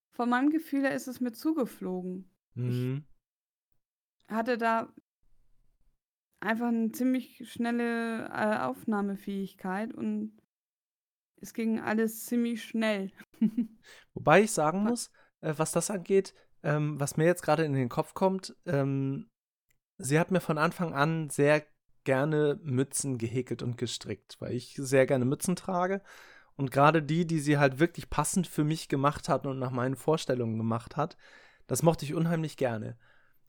[0.10, 2.30] von meinem Gefühl her ist es mir zugeflogen.
[2.56, 3.06] Mhm.
[4.28, 4.92] Hatte da
[6.46, 10.38] einfach eine ziemlich schnelle äh, Aufnahmefähigkeit und
[11.42, 13.12] es ging alles ziemlich schnell.
[14.14, 17.90] Wobei ich sagen muss, äh, was das angeht, ähm, was mir jetzt gerade in den
[17.90, 19.30] Kopf kommt, ähm,
[19.98, 21.66] sie hat mir von Anfang an sehr
[22.04, 26.02] gerne Mützen gehäkelt und gestrickt, weil ich sehr gerne Mützen trage.
[26.56, 29.96] Und gerade die, die sie halt wirklich passend für mich gemacht hat und nach meinen
[29.96, 31.18] Vorstellungen gemacht hat,
[31.68, 32.98] das mochte ich unheimlich gerne.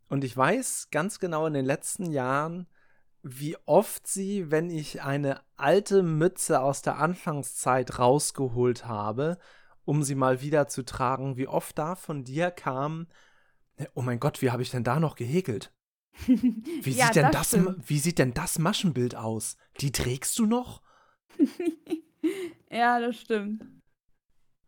[0.09, 2.66] Und ich weiß ganz genau in den letzten Jahren,
[3.28, 9.38] wie oft sie, wenn ich eine alte Mütze aus der Anfangszeit rausgeholt habe,
[9.84, 13.06] um sie mal wieder zu tragen, wie oft da von dir kam,
[13.94, 15.72] oh mein Gott, wie habe ich denn da noch gehäkelt?
[16.26, 17.90] Wie, Ja, sieht denn das, stimmt.
[17.90, 19.58] wie sieht denn das Maschenbild aus?
[19.82, 20.82] Die trägst du noch?
[22.70, 23.62] Ja, das stimmt.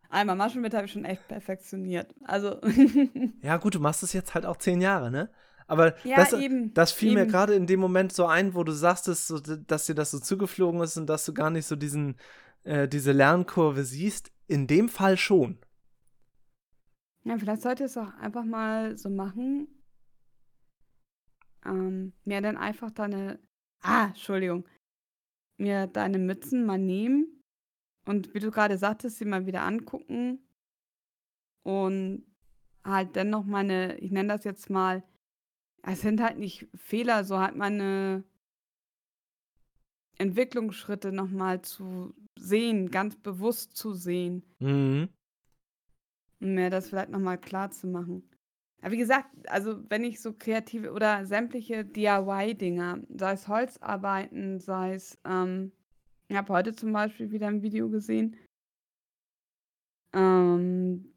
[0.09, 2.15] Einmal Maschenbild habe ich schon echt perfektioniert.
[2.23, 2.59] Also,
[3.41, 5.29] Ja, gut, du machst es jetzt halt auch zehn Jahre, ne?
[5.69, 6.73] Aber ja, das, eben.
[6.73, 7.31] das fiel mir eben.
[7.31, 10.81] gerade in dem Moment so ein, wo du sagtest, so, dass dir das so zugeflogen
[10.81, 12.17] ist und dass du gar nicht so diesen,
[12.63, 14.31] äh, diese Lernkurve siehst.
[14.47, 15.59] In dem Fall schon.
[17.23, 19.67] Ja, vielleicht sollte ich es auch einfach mal so machen.
[21.63, 23.39] Ähm, mir dann einfach deine.
[23.81, 24.67] Ah, Entschuldigung.
[25.57, 27.43] Mir deine Mützen mal nehmen
[28.05, 30.39] und wie du gerade sagtest, sie mal wieder angucken
[31.61, 32.25] und
[32.83, 35.03] halt dann noch meine, ich nenne das jetzt mal,
[35.83, 38.23] es sind halt nicht Fehler, so halt meine
[40.17, 44.43] Entwicklungsschritte nochmal zu sehen, ganz bewusst zu sehen.
[44.59, 45.09] Mhm.
[46.41, 48.23] um mir das vielleicht nochmal klar zu machen.
[48.81, 54.93] Aber wie gesagt, also wenn ich so kreative oder sämtliche DIY-Dinger, sei es Holzarbeiten, sei
[54.93, 55.73] es, ähm,
[56.29, 58.37] ich habe heute zum Beispiel wieder ein Video gesehen,
[60.13, 61.13] ähm,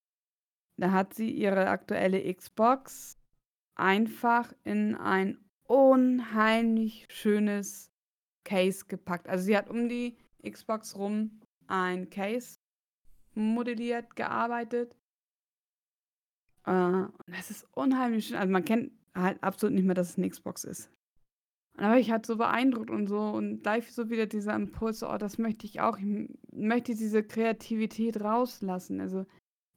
[0.76, 3.21] da hat sie ihre aktuelle Xbox
[3.74, 7.90] einfach in ein unheimlich schönes
[8.44, 9.28] Case gepackt.
[9.28, 10.16] Also sie hat um die
[10.48, 12.58] Xbox rum ein Case
[13.34, 14.94] modelliert, gearbeitet.
[16.66, 18.36] Äh, das ist unheimlich schön.
[18.36, 20.90] Also man kennt halt absolut nicht mehr, dass es eine Xbox ist.
[21.74, 25.38] War ich halt so beeindruckt und so und gleich so wieder dieser Impuls, oh, das
[25.38, 25.96] möchte ich auch.
[25.96, 29.00] Ich möchte diese Kreativität rauslassen.
[29.00, 29.24] Also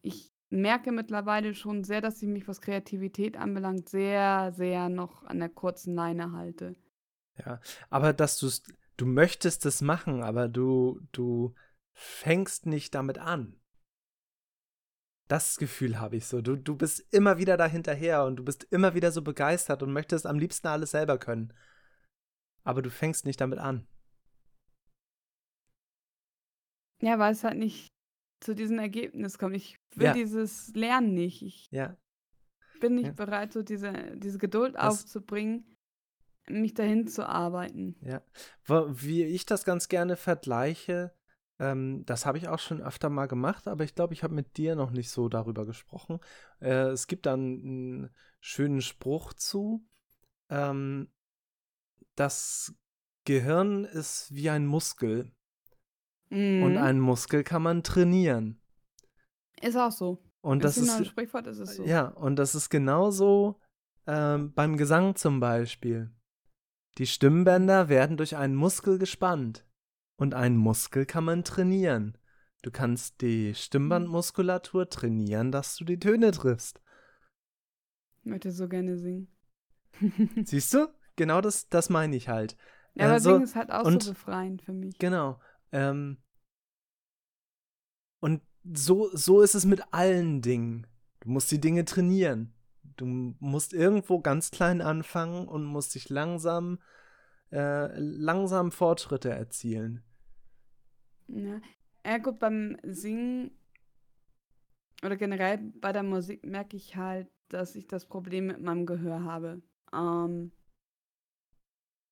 [0.02, 5.40] ich merke mittlerweile schon sehr, dass ich mich, was Kreativität anbelangt, sehr, sehr noch an
[5.40, 6.76] der kurzen Leine halte.
[7.38, 8.50] Ja, aber dass du
[8.98, 11.54] du möchtest es machen, aber du du
[11.94, 13.60] fängst nicht damit an.
[15.28, 16.42] Das Gefühl habe ich so.
[16.42, 19.92] Du, du bist immer wieder da hinterher und du bist immer wieder so begeistert und
[19.92, 21.52] möchtest am liebsten alles selber können.
[22.64, 23.88] Aber du fängst nicht damit an.
[27.02, 27.95] Ja, weil es halt nicht
[28.40, 29.56] zu diesem Ergebnis kommt.
[29.56, 30.14] Ich will Ja.
[30.14, 31.42] dieses Lernen nicht.
[31.42, 31.98] Ich Ja,
[32.80, 33.14] bin nicht Ja.
[33.14, 35.76] bereit, so diese, diese Geduld Das- aufzubringen,
[36.48, 37.96] mich dahin zu arbeiten.
[38.02, 38.22] ja.
[38.68, 41.16] Wie ich das ganz gerne vergleiche,
[41.58, 44.58] ähm, das habe ich auch schon öfter mal gemacht, aber ich glaube, ich habe mit
[44.58, 46.20] dir noch nicht so darüber gesprochen.
[46.60, 49.88] Äh, es gibt dann einen schönen Spruch zu.
[50.50, 51.10] Ähm,
[52.16, 52.76] das
[53.24, 55.32] Gehirn ist wie ein Muskel
[56.32, 56.78] und Mhm.
[56.78, 58.60] einen Muskel kann man trainieren.
[59.62, 60.22] Ist auch so.
[60.42, 61.86] Und das ist, ein Sprichwort ist es so.
[61.86, 63.60] ja, und das ist genauso
[64.08, 66.12] ähm, beim Gesang zum Beispiel.
[67.00, 69.66] Die Stimmbänder werden durch einen Muskel gespannt.
[70.18, 72.18] Und einen Muskel kann man trainieren.
[72.62, 76.80] Du kannst die Stimmbandmuskulatur trainieren, dass du die Töne triffst.
[78.20, 79.28] Ich möchte so gerne singen.
[80.46, 80.88] Siehst du?
[81.16, 82.56] Genau das, das meine ich halt.
[82.94, 84.98] Ja, aber Also, Singen ist halt auch und- so befreiend für mich.
[85.00, 85.40] Genau.
[85.76, 86.18] Ähm,
[88.22, 90.88] und so, so ist es mit allen Dingen.
[91.20, 92.54] Du musst die Dinge trainieren.
[92.96, 96.80] Du musst irgendwo ganz klein anfangen und musst dich langsam,
[97.52, 100.02] äh, langsam Fortschritte erzielen.
[101.28, 101.60] Ja.
[102.06, 103.52] ja, gut, beim Singen
[105.04, 109.24] oder generell bei der Musik merke ich halt, dass ich das Problem mit meinem Gehör
[109.24, 109.62] habe.
[109.94, 110.54] Ähm,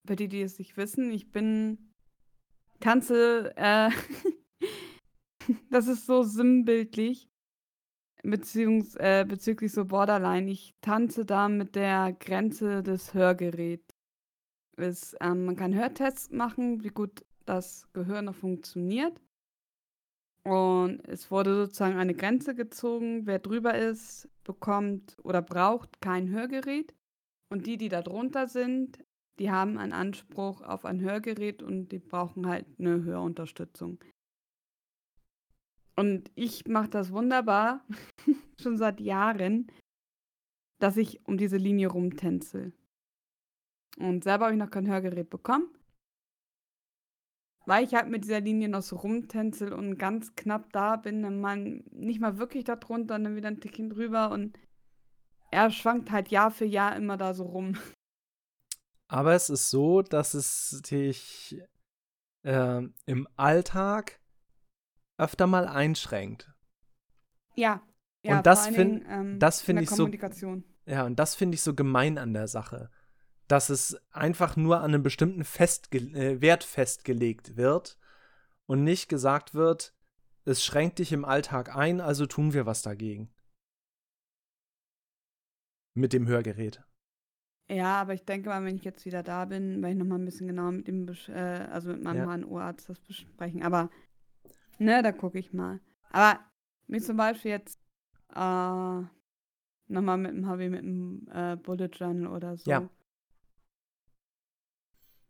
[0.06, 1.93] für die, die es nicht wissen, ich bin
[2.84, 3.90] tanze, äh,
[5.72, 7.30] das ist so sinnbildlich,
[8.24, 10.52] beziehungs äh, bezüglich so Borderline.
[10.52, 13.96] Ich tanze da mit der Grenze des Hörgeräts.
[14.78, 19.22] Ähm, man kann Hörtests machen, wie gut das Gehör noch funktioniert.
[20.46, 23.26] Und es wurde sozusagen eine Grenze gezogen.
[23.26, 26.94] Wer drüber ist, bekommt oder braucht kein Hörgerät.
[27.50, 29.00] Und die, die da drunter sind,
[29.40, 34.00] die haben einen Anspruch auf ein Hörgerät und die brauchen halt eine Hörunterstützung.
[35.96, 37.86] Und ich mache das wunderbar,
[38.62, 39.72] schon seit Jahren,
[40.80, 42.74] dass ich um diese Linie rumtänzel.
[43.98, 45.70] Und selber habe ich noch kein Hörgerät bekommen.
[47.66, 51.40] Weil ich halt mit dieser Linie noch so rumtänzel und ganz knapp da bin, dann
[51.40, 51.58] mal
[51.92, 54.60] nicht mal wirklich da drunter dann wieder ein Tickchen drüber und
[55.52, 57.78] er schwankt halt Jahr für Jahr immer da so rum.
[59.14, 61.62] Aber es ist so, dass es dich
[62.44, 64.20] ähm, im Alltag
[65.20, 66.52] öfter mal einschränkt.
[67.56, 67.84] Ja.
[68.24, 70.10] Und ja, das vor allen find- Dingen, ähm, das in find ich so-.
[70.88, 72.90] Ja, und das finde ich so gemein an der Sache.
[73.48, 78.00] Dass es einfach nur an einem bestimmten festge äh, Wert festgelegt wird
[78.66, 79.94] und nicht gesagt wird,
[80.44, 83.32] es schränkt dich im Alltag ein, also tun wir was dagegen.
[85.94, 86.84] Mit dem Hörgerät.
[87.70, 90.26] Ja, aber ich denke mal, wenn ich jetzt wieder da bin, werde ich nochmal ein
[90.26, 92.38] bisschen genauer mit dem, besch- äh, also mit meinem Ja.
[92.38, 93.64] HNO-Arzt das besprechen.
[93.64, 93.90] Aber,
[94.80, 95.80] ne, da gucke ich mal.
[96.12, 96.40] Aber
[96.88, 97.80] mir zum Beispiel jetzt
[98.36, 99.02] äh,
[99.88, 102.70] nochmal mit dem HW, mit dem äh, Bullet Journal oder so.
[102.70, 102.90] Ja.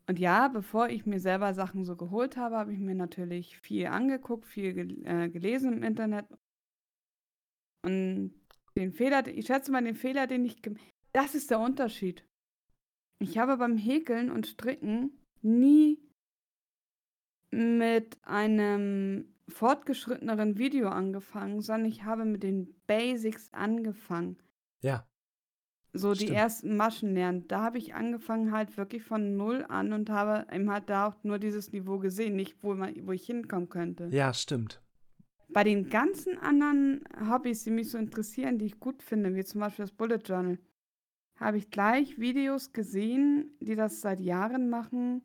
[0.08, 3.86] Und ja, bevor ich mir selber Sachen so geholt habe, habe ich mir natürlich viel
[3.88, 6.26] angeguckt, viel gel äh, gelesen im Internet.
[7.86, 8.34] Und
[8.76, 10.62] den Fehler, ich schätze mal, den Fehler, den ich
[11.14, 12.26] das ist der Unterschied.
[13.20, 16.00] Ich habe beim Häkeln und Stricken nie
[17.52, 24.38] mit einem fortgeschritteneren Video angefangen, sondern ich habe mit den Basics angefangen.
[24.82, 25.08] Ja.
[25.94, 26.38] So die Stimmt.
[26.38, 27.48] ersten Maschen lernen.
[27.48, 31.24] Da habe ich angefangen halt wirklich von null an und habe eben halt da auch
[31.24, 34.08] nur dieses Niveau gesehen, nicht wo, man, wo ich hinkommen könnte.
[34.12, 34.82] Ja, stimmt.
[35.50, 39.62] Bei den ganzen anderen Hobbys, die mich so interessieren, die ich gut finde, wie zum
[39.62, 40.58] Beispiel das Bullet Journal,
[41.36, 45.24] habe ich gleich Videos gesehen, die das seit Jahren machen.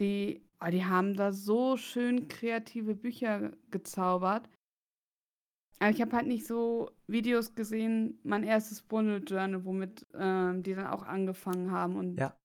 [0.00, 4.48] Die, oh, die haben da so schön kreative Bücher gezaubert.
[5.78, 10.74] Aber ich habe halt nicht so Videos gesehen, mein erstes Bullet Journal, womit ähm, die
[10.74, 11.96] dann auch angefangen haben.
[11.96, 12.36] Und Ja,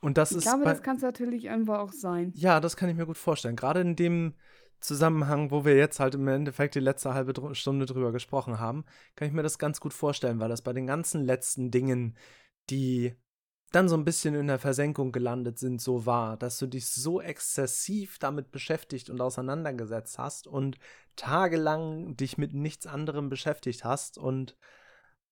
[0.00, 2.32] Und das ich ist glaube, bei, das kann es natürlich irgendwo auch sein.
[2.34, 3.56] Ja, das kann ich mir gut vorstellen.
[3.56, 4.34] Gerade in dem
[4.82, 8.84] Zusammenhang, wo wir jetzt halt im Endeffekt die letzte halbe Stunde drüber gesprochen haben,
[9.16, 12.16] kann ich mir das ganz gut vorstellen, weil das bei den ganzen letzten Dingen,
[12.68, 13.14] die
[13.70, 17.20] dann so ein bisschen in der Versenkung gelandet sind, so war, dass du dich so
[17.20, 20.78] exzessiv damit beschäftigt und auseinandergesetzt hast und
[21.16, 24.56] tagelang dich mit nichts anderem beschäftigt hast und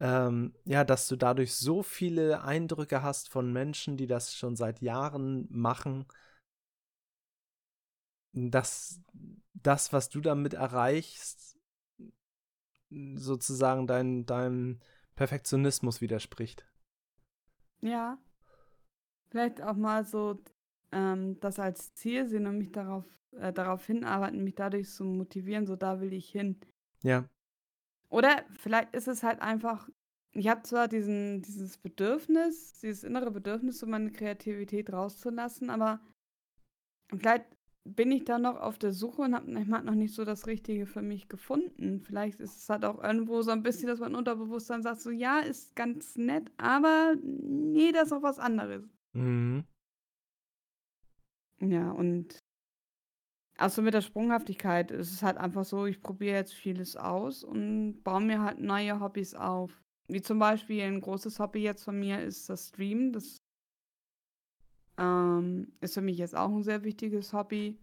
[0.01, 4.81] ähm, ja, dass du dadurch so viele Eindrücke hast von Menschen, die das schon seit
[4.81, 6.07] Jahren machen,
[8.33, 9.01] dass
[9.55, 11.59] das, was du damit erreichst,
[13.15, 14.81] sozusagen dein, deinem
[15.17, 16.67] Perfektionismus widerspricht.
[17.83, 18.19] Ja.
[19.31, 20.43] Vielleicht auch mal so
[20.93, 25.67] ähm, das als Ziel sehen und mich darauf, äh, darauf hinarbeiten, mich dadurch zu motivieren,
[25.67, 26.61] so da will ich hin.
[27.03, 27.29] Ja,
[28.09, 29.89] Oder vielleicht ist es halt einfach,
[30.33, 36.01] ich habe zwar diesen, dieses Bedürfnis, dieses innere Bedürfnis, so meine Kreativität rauszulassen, aber
[37.09, 37.47] vielleicht
[37.85, 40.87] bin ich da noch auf der Suche und habe manchmal noch nicht so das Richtige
[40.87, 42.01] für mich gefunden.
[42.01, 45.41] Vielleicht ist es halt auch irgendwo so ein bisschen, dass mein Unterbewusstsein sagt, so ja,
[45.41, 48.85] ist ganz nett, aber nee, das ist noch was anderes.
[49.15, 49.65] mhm.
[51.61, 52.39] Ja, und
[53.59, 58.03] Also mit der Sprunghaftigkeit ist es halt einfach so, ich probiere jetzt vieles aus und
[58.03, 59.83] baue mir halt neue Hobbys auf.
[60.09, 63.13] Wie zum Beispiel ein großes Hobby jetzt von mir ist das Streamen.
[63.13, 63.40] Das
[65.01, 67.79] ähm, ist für mich jetzt auch ein sehr wichtiges Hobby.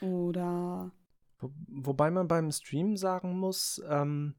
[0.00, 0.92] Oder.
[1.38, 4.34] Wo, wobei man beim Streamen sagen muss, ähm,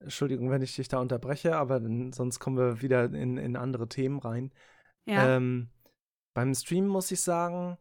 [0.00, 3.88] Entschuldigung, wenn ich dich da unterbreche, aber dann, sonst kommen wir wieder in, in andere
[3.88, 4.52] Themen rein.
[5.04, 5.36] Ja.
[5.36, 5.70] Ähm,
[6.34, 7.78] beim Streamen muss ich sagen,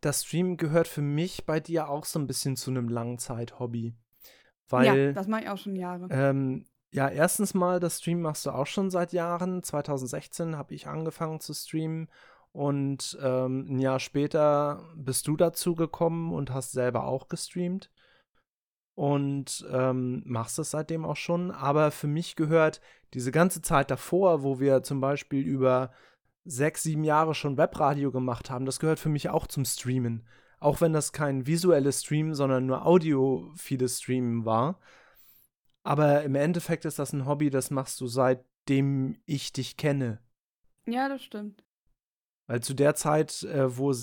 [0.00, 3.94] das Streamen gehört für mich bei dir auch so ein bisschen zu einem Langzeit-Hobby.
[4.68, 6.08] Weil, ja, das mache ich auch schon Jahre.
[6.10, 9.64] Ähm, ja, erstens mal, das Stream machst du auch schon seit Jahren.
[9.64, 12.08] 2016 habe ich angefangen zu streamen
[12.52, 17.90] und ähm, ein Jahr später bist du dazu gekommen und hast selber auch gestreamt
[18.94, 21.50] und ähm, machst es seitdem auch schon.
[21.50, 22.80] Aber für mich gehört
[23.12, 25.90] diese ganze Zeit davor, wo wir zum Beispiel über
[26.44, 30.24] sechs, sieben Jahre schon Webradio gemacht haben, das gehört für mich auch zum Streamen.
[30.60, 34.78] Auch wenn das kein visuelles Stream, sondern nur audiophiles Streamen war.
[35.84, 40.18] Aber im Endeffekt ist das ein Hobby, das machst du seitdem ich dich kenne.
[40.86, 41.62] Ja, das stimmt.
[42.46, 43.94] Weil zu der Zeit, äh, wo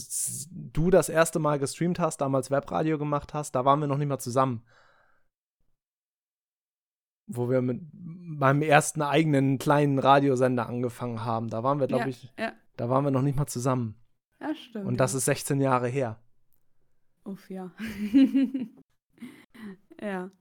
[0.51, 4.07] du das erste Mal gestreamt hast, damals Webradio gemacht hast, da waren wir noch nicht
[4.07, 4.63] mal zusammen
[7.35, 11.49] wo wir mit meinem ersten eigenen kleinen Radiosender angefangen haben.
[11.49, 12.53] Da waren wir, glaube ja, ich, ja.
[12.77, 13.95] da waren wir noch nicht mal zusammen.
[14.39, 14.85] Ja, stimmt.
[14.85, 15.17] Und das ja.
[15.19, 16.19] ist 16 Jahre her.
[17.23, 17.71] Uff, ja.
[20.01, 20.31] ja.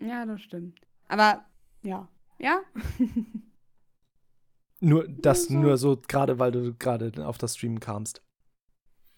[0.00, 0.80] Ja, das stimmt.
[1.08, 1.44] Aber
[1.82, 2.08] ja.
[2.38, 2.62] Ja.
[4.80, 5.54] nur das, so.
[5.54, 8.22] nur so, gerade weil du gerade auf das Stream kamst.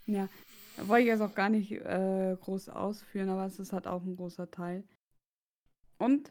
[0.06, 0.28] Ja.
[0.82, 4.14] Wollte ich jetzt auch gar nicht äh, groß ausführen, aber es ist halt auch ein
[4.14, 4.84] großer Teil.
[5.98, 6.30] Und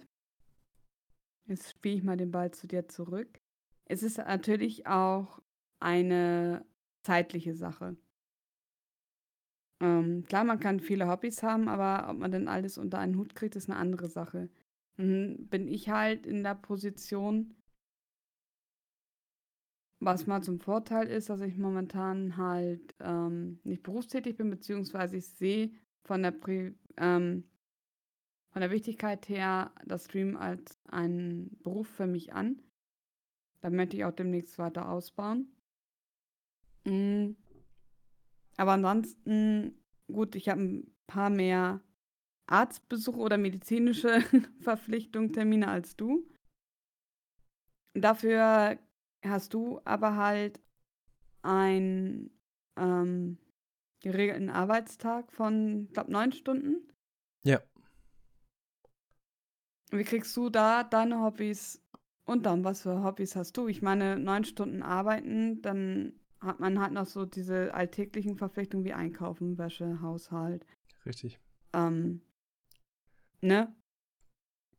[1.47, 3.41] jetzt spiele ich mal den Ball zu dir zurück.
[3.85, 5.41] Es ist natürlich auch
[5.79, 6.65] eine
[7.03, 7.97] zeitliche Sache.
[9.79, 13.35] Ähm, klar, man kann viele Hobbys haben, aber ob man denn alles unter einen Hut
[13.35, 14.49] kriegt, ist eine andere Sache.
[14.97, 17.55] Und bin ich halt in der Position,
[19.99, 25.27] was mal zum Vorteil ist, dass ich momentan halt ähm, nicht berufstätig bin, beziehungsweise ich
[25.27, 25.71] sehe
[26.03, 27.43] von der Pri ähm,
[28.49, 32.59] von der Wichtigkeit her das Stream als einen Beruf für mich an.
[33.61, 35.51] Da möchte ich auch demnächst weiter ausbauen.
[36.85, 37.35] Mhm.
[38.57, 39.79] Aber ansonsten,
[40.11, 41.81] gut, ich habe ein paar mehr
[42.47, 44.21] Arztbesuche oder medizinische
[44.61, 46.27] Verpflichtungen, Termine als du.
[47.93, 48.79] Dafür
[49.23, 50.59] hast du aber halt
[51.41, 52.31] einen
[52.77, 53.37] ähm,
[54.01, 56.87] geregelten Arbeitstag von, ich glaube, neun Stunden.
[57.43, 57.61] Ja.
[59.91, 61.81] Wie kriegst du da deine Hobbys
[62.25, 62.63] unter?
[62.63, 63.67] Was für Hobbys hast du?
[63.67, 68.93] Ich meine, neun Stunden arbeiten, dann hat man halt noch so diese alltäglichen Verpflichtungen wie
[68.93, 70.65] Einkaufen, Wäsche, Haushalt.
[71.05, 71.39] Richtig.
[71.73, 72.21] Ähm,
[73.41, 73.73] ne?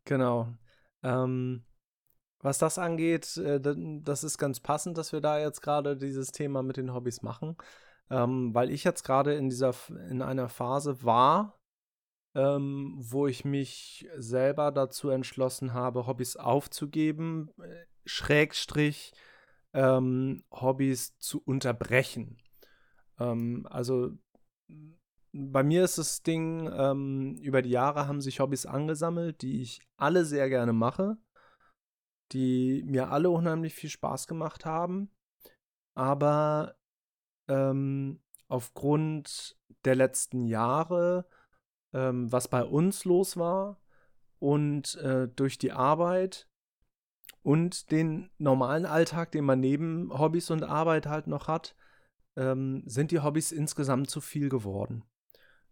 [0.05, 0.55] Genau.
[1.03, 1.65] Ähm,
[2.41, 6.63] was das angeht, äh, das ist ganz passend, dass wir da jetzt gerade dieses Thema
[6.63, 7.57] mit den Hobbys machen,
[8.11, 9.75] ähm, weil ich jetzt gerade in dieser
[10.09, 11.59] in einer Phase war,
[12.35, 19.13] ähm, wo ich mich selber dazu entschlossen habe, Hobbys aufzugeben, äh, Schrägstrich
[19.79, 22.39] ähm, Hobbys zu unterbrechen.
[23.21, 24.11] Ähm, also
[25.33, 29.81] bei mir ist das Ding, ähm, über die Jahre haben sich Hobbys angesammelt, die ich
[29.97, 31.17] alle sehr gerne mache,
[32.33, 35.11] die mir alle unheimlich viel Spaß gemacht haben,
[35.95, 36.77] aber
[37.47, 41.25] ähm, aufgrund der letzten Jahre
[41.93, 43.81] ähm, was bei uns los war
[44.41, 46.48] und äh, durch die Arbeit
[47.49, 51.75] und den normalen Alltag, den man neben Hobbys und Arbeit halt noch hat,
[52.37, 55.03] ähm, sind die Hobbys insgesamt zu viel geworden.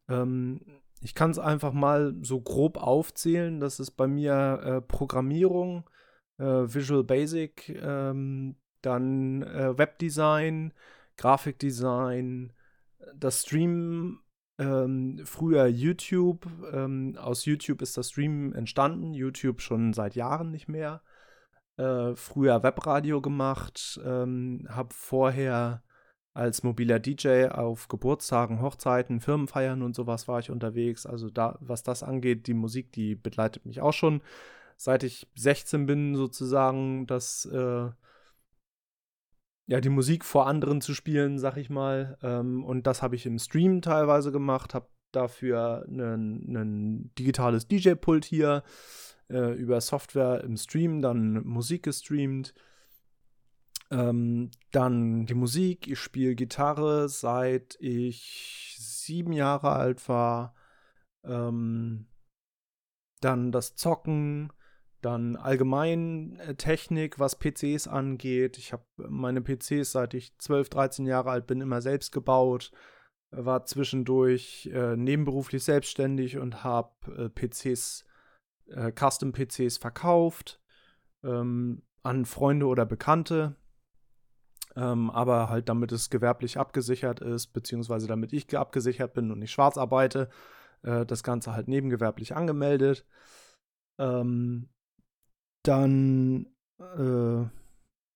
[0.09, 0.63] Ähm,
[1.03, 3.61] ich kann es einfach mal so grob aufzählen.
[3.61, 5.85] Das ist bei mir äh, Programmierung,
[6.39, 10.73] äh, Visual Basic, ähm, dann äh, Webdesign,
[11.19, 12.55] Grafikdesign,
[13.15, 14.21] das Streamen
[14.59, 16.49] ähm, früher YouTube.
[16.73, 19.13] Ähm, aus YouTube ist das Stream entstanden.
[19.13, 21.03] YouTube schon seit Jahren nicht mehr.
[21.77, 24.01] Äh, früher Webradio gemacht.
[24.05, 25.83] Ähm, habe vorher
[26.35, 31.07] als mobiler DJ auf Geburtstagen, Hochzeiten, Firmenfeiern und sowas war ich unterwegs.
[31.07, 34.21] Also da, was das angeht, die Musik, die begleitet mich auch schon
[34.77, 37.07] seit ich 16 bin sozusagen.
[37.07, 37.91] Das äh,
[39.69, 42.19] ja, die Musik vor anderen zu spielen, sag ich mal.
[42.23, 48.63] Ähm, und das habe ich im Stream teilweise gemacht, habe dafür ein digitales DJ-Pult hier
[49.29, 52.55] äh, über Software im Stream, dann Musik gestreamt.
[53.91, 55.87] Ähm, dann die Musik.
[55.87, 60.55] Ich spiele Gitarre seit ich sieben Jahre alt war.
[61.25, 62.09] Ähm,
[63.21, 64.53] dann das Zocken.
[65.03, 68.59] Dann allgemein äh, Technik, was PCs angeht.
[68.59, 72.73] Ich habe meine PCs, seit ich 12, 13 Jahre alt bin, immer selbst gebaut.
[73.31, 78.05] War zwischendurch äh, nebenberuflich selbstständig und habe äh, PCs,
[78.69, 80.61] äh, Custom-PCs verkauft
[81.23, 83.57] ähm, an Freunde oder Bekannte.
[84.75, 89.53] Ähm, aber halt damit es gewerblich abgesichert ist, beziehungsweise damit ich abgesichert bin und nicht
[89.53, 90.29] schwarz arbeite,
[90.83, 93.07] äh, das Ganze halt nebengewerblich angemeldet.
[93.99, 94.69] Ähm,
[95.63, 96.47] dann,
[96.79, 97.45] äh,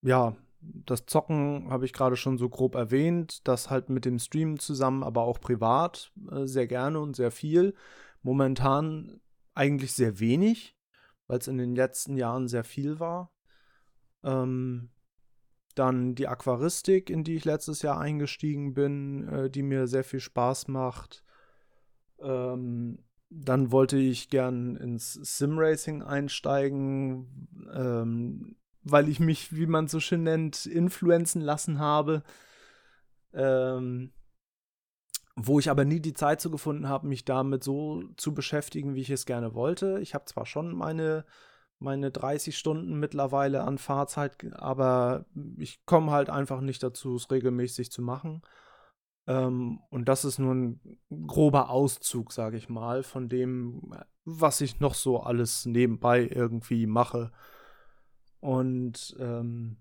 [0.03, 4.59] ja, das Zocken habe ich gerade schon so grob erwähnt, das halt mit dem Stream
[4.59, 7.75] zusammen, aber auch privat äh, sehr gerne und sehr viel.
[8.23, 9.21] Momentan
[9.55, 10.77] eigentlich sehr wenig,
[11.27, 13.33] weil es in den letzten Jahren sehr viel war.
[14.23, 14.91] Ähm,
[15.75, 20.21] dann die Aquaristik, in die ich letztes Jahr eingestiegen bin, äh, die mir sehr viel
[20.21, 21.25] Spaß macht.
[22.21, 22.99] Ähm,
[23.31, 30.25] dann wollte ich gern ins Simracing einsteigen, ähm, weil ich mich, wie man so schön
[30.25, 32.25] nennt, influenzen lassen habe.
[33.33, 34.13] Ähm,
[35.47, 39.01] wo ich aber nie die Zeit so gefunden habe, mich damit so zu beschäftigen, wie
[39.01, 39.99] ich es gerne wollte.
[40.01, 41.25] Ich habe zwar schon meine,
[41.79, 45.25] meine 30 Stunden mittlerweile an Fahrzeit, aber
[45.57, 48.43] ich komme halt einfach nicht dazu, es regelmäßig zu machen.
[49.27, 54.81] Ähm, und das ist nur ein grober Auszug, sage ich mal, von dem, was ich
[54.81, 57.33] noch so alles nebenbei irgendwie mache.
[58.41, 59.79] Und ähm,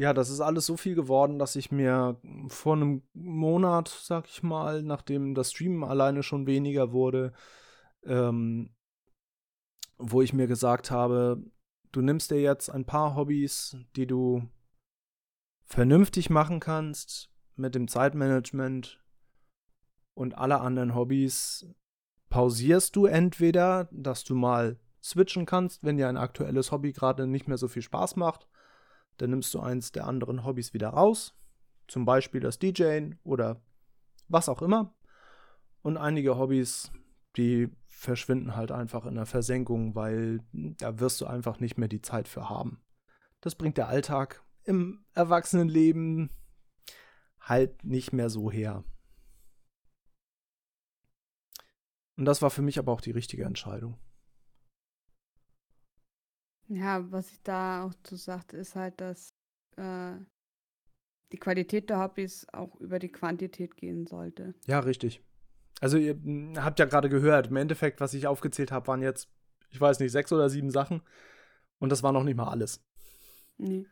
[0.00, 4.42] ja, das ist alles so viel geworden, dass ich mir vor einem Monat, sag ich
[4.42, 7.34] mal, nachdem das Streamen alleine schon weniger wurde,
[8.04, 8.74] ähm,
[9.98, 11.44] wo ich mir gesagt habe,
[11.92, 14.48] du nimmst dir jetzt ein paar Hobbys, die du
[15.66, 19.04] vernünftig machen kannst mit dem Zeitmanagement
[20.14, 21.66] und alle anderen Hobbys
[22.30, 27.48] pausierst du entweder, dass du mal switchen kannst, wenn dir ein aktuelles Hobby gerade nicht
[27.48, 28.48] mehr so viel Spaß macht,
[29.20, 31.34] dann nimmst du eins der anderen Hobbys wieder raus,
[31.88, 33.60] zum Beispiel das DJing oder
[34.28, 34.94] was auch immer.
[35.82, 36.90] Und einige Hobbys,
[37.36, 42.02] die verschwinden halt einfach in der Versenkung, weil da wirst du einfach nicht mehr die
[42.02, 42.80] Zeit für haben.
[43.40, 46.30] Das bringt der Alltag im Erwachsenenleben
[47.40, 48.84] halt nicht mehr so her.
[52.16, 53.98] Und das war für mich aber auch die richtige Entscheidung.
[56.70, 59.34] Ja, was ich da auch zu sagte, ist halt, dass
[59.76, 60.12] äh,
[61.32, 64.54] die Qualität der Hobbys auch über die Quantität gehen sollte.
[64.66, 65.20] Ja, richtig.
[65.80, 66.16] Also ihr
[66.56, 69.28] habt ja gerade gehört, im Endeffekt, was ich aufgezählt habe, waren jetzt,
[69.70, 71.02] ich weiß nicht, sechs oder sieben Sachen.
[71.80, 72.84] Und das war noch nicht mal alles.
[73.56, 73.86] Nee.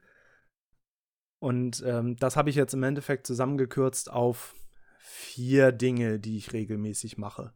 [1.40, 4.54] Und ähm, das habe ich jetzt im Endeffekt zusammengekürzt auf
[4.98, 7.52] vier Dinge, die ich regelmäßig mache.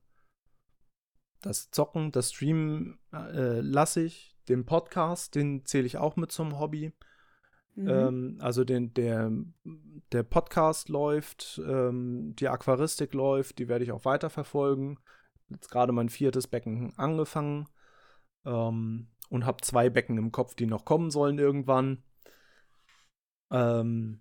[1.42, 4.31] Das Zocken, das Streamen äh, lasse ich.
[4.48, 6.92] Den Podcast, den zähle ich auch mit zum Hobby.
[7.74, 7.88] Mhm.
[7.88, 9.30] Ähm, also den, der,
[10.12, 14.98] der Podcast läuft, ähm, die Aquaristik läuft, die werde ich auch weiterverfolgen.
[15.48, 17.68] Jetzt gerade mein viertes Becken angefangen
[18.44, 22.02] ähm, und habe zwei Becken im Kopf, die noch kommen sollen irgendwann.
[23.50, 24.20] Ähm,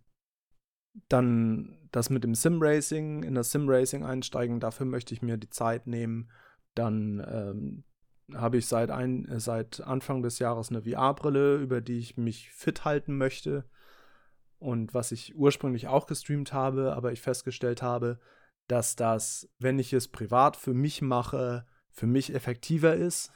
[1.07, 5.87] dann das mit dem Sim-Racing, in das Sim-Racing einsteigen, dafür möchte ich mir die Zeit
[5.87, 6.31] nehmen.
[6.75, 7.83] Dann ähm,
[8.35, 12.49] habe ich seit, ein, äh, seit Anfang des Jahres eine VR-Brille, über die ich mich
[12.51, 13.65] fit halten möchte.
[14.59, 18.19] Und was ich ursprünglich auch gestreamt habe, aber ich festgestellt habe,
[18.67, 23.33] dass das, wenn ich es privat für mich mache, für mich effektiver ist,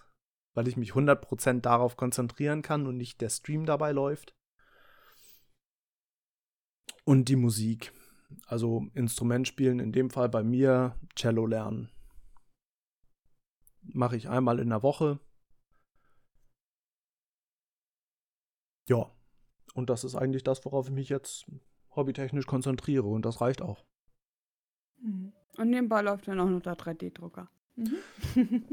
[0.54, 4.36] weil ich mich 100% darauf konzentrieren kann und nicht der Stream dabei läuft.
[7.04, 7.92] Und die Musik.
[8.48, 11.90] Also Instrument spielen, in dem Fall bei mir Cello lernen.
[13.94, 15.20] Mache ich einmal in der Woche.
[18.88, 19.12] Ja.
[19.74, 21.46] Und das ist eigentlich das, worauf ich mich jetzt
[21.96, 23.08] hobbytechnisch konzentriere.
[23.08, 23.86] Und das reicht auch.
[25.02, 25.34] Mhm.
[25.58, 27.50] Und nebenbei läuft dann auch noch der 3D-Drucker.
[27.76, 27.96] Mhm.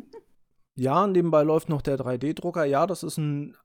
[0.74, 2.64] ja, nebenbei läuft noch der 3D-Drucker.
[2.64, 3.56] Ja, das ist ein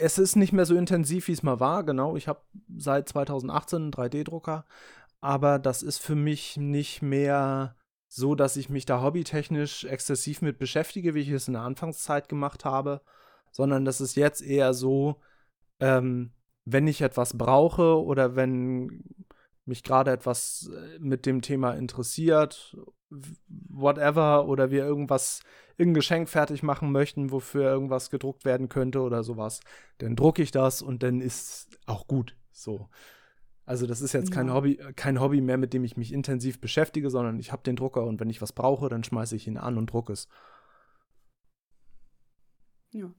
[0.00, 1.84] es ist nicht mehr so intensiv, wie es mal war.
[1.84, 2.40] Genau, ich habe
[2.76, 4.64] seit 2018 einen 3D-Drucker,
[5.20, 7.76] aber das ist für mich nicht mehr
[8.08, 12.28] so, dass ich mich da hobbytechnisch exzessiv mit beschäftige, wie ich es in der Anfangszeit
[12.28, 13.02] gemacht habe,
[13.52, 15.20] sondern das ist jetzt eher so,
[15.80, 16.32] ähm,
[16.64, 19.04] wenn ich etwas brauche oder wenn
[19.64, 22.76] mich gerade etwas äh, mit dem Thema interessiert,
[23.48, 25.40] whatever, oder wir irgendwas
[25.76, 29.60] irgendein Geschenk fertig machen möchten, wofür irgendwas gedruckt werden könnte oder sowas,
[29.98, 32.36] dann drucke ich das und dann ist auch gut.
[32.50, 32.88] So.
[33.68, 37.10] Also das ist jetzt kein Hobby, kein Hobby mehr, mit dem ich mich intensiv beschäftige,
[37.10, 39.76] sondern ich habe den Drucker und wenn ich was brauche, dann schmeiße ich ihn an
[39.76, 40.26] und drucke es.
[42.92, 43.12] Ja.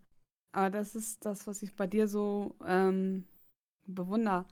[0.52, 3.28] Aber das ist das, was ich bei dir so ähm,
[3.86, 4.46] bewundere.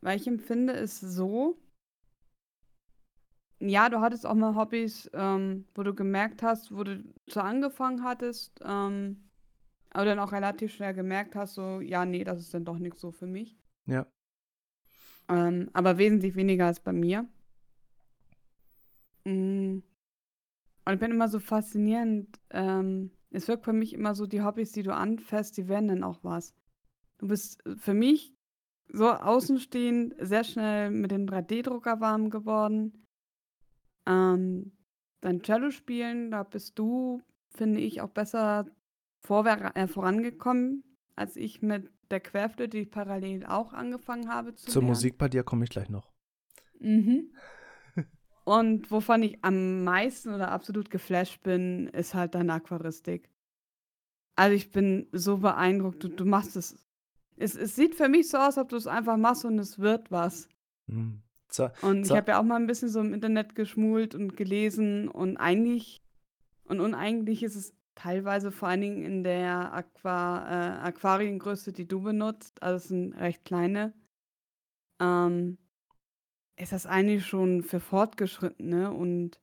[0.00, 1.56] Weil ich empfinde es so,
[3.60, 8.02] ja, du hattest auch mal Hobbys, ähm, wo du gemerkt hast, wo du so angefangen
[8.02, 9.30] hattest, ähm,
[9.90, 13.00] aber dann auch relativ schnell gemerkt hast, so, ja, nee, das ist dann doch nichts
[13.00, 13.56] so für mich.
[13.86, 14.08] Ja.
[15.30, 17.26] Ähm, aber wesentlich weniger als bei mir.
[19.24, 19.78] Mm.
[20.84, 22.40] Und ich bin immer so faszinierend.
[22.50, 26.02] Ähm, es wirkt für mich immer so, die Hobbys, die du anfährst, die werden dann
[26.02, 26.52] auch was.
[27.18, 28.34] Du bist für mich
[28.92, 33.06] so außenstehend sehr schnell mit dem 3D-Drucker warm geworden.
[34.06, 34.72] Ähm,
[35.20, 38.66] dein Cello spielen, da bist du, finde ich, auch besser
[39.28, 40.82] äh, vorangekommen,
[41.14, 44.88] als ich mit der Querflöte, die ich parallel auch angefangen habe zu Zur lernen.
[44.88, 46.10] Musik bei dir komme ich gleich noch.
[46.80, 47.34] Mhm.
[48.44, 53.30] Und wovon ich am meisten oder absolut geflasht bin, ist halt deine Aquaristik.
[54.36, 56.76] Also ich bin so beeindruckt, du, du machst es.
[57.36, 57.56] es.
[57.56, 60.48] Es sieht für mich so aus, ob du es einfach machst und es wird was.
[60.86, 61.22] Mhm.
[61.52, 65.08] So, und ich habe ja auch mal ein bisschen so im Internet geschmult und gelesen
[65.08, 66.00] und eigentlich
[66.64, 72.00] und uneigentlich ist es teilweise vor allen Dingen in der Aqua, äh, Aquariengröße, die du
[72.00, 73.92] benutzt, also es sind recht kleine,
[75.00, 75.58] ähm,
[76.56, 79.40] ist das eigentlich schon für Fortgeschrittene und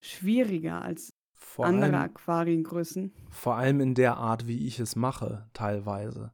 [0.00, 3.12] schwieriger als vor andere allem, Aquariengrößen.
[3.30, 6.32] Vor allem in der Art, wie ich es mache, teilweise.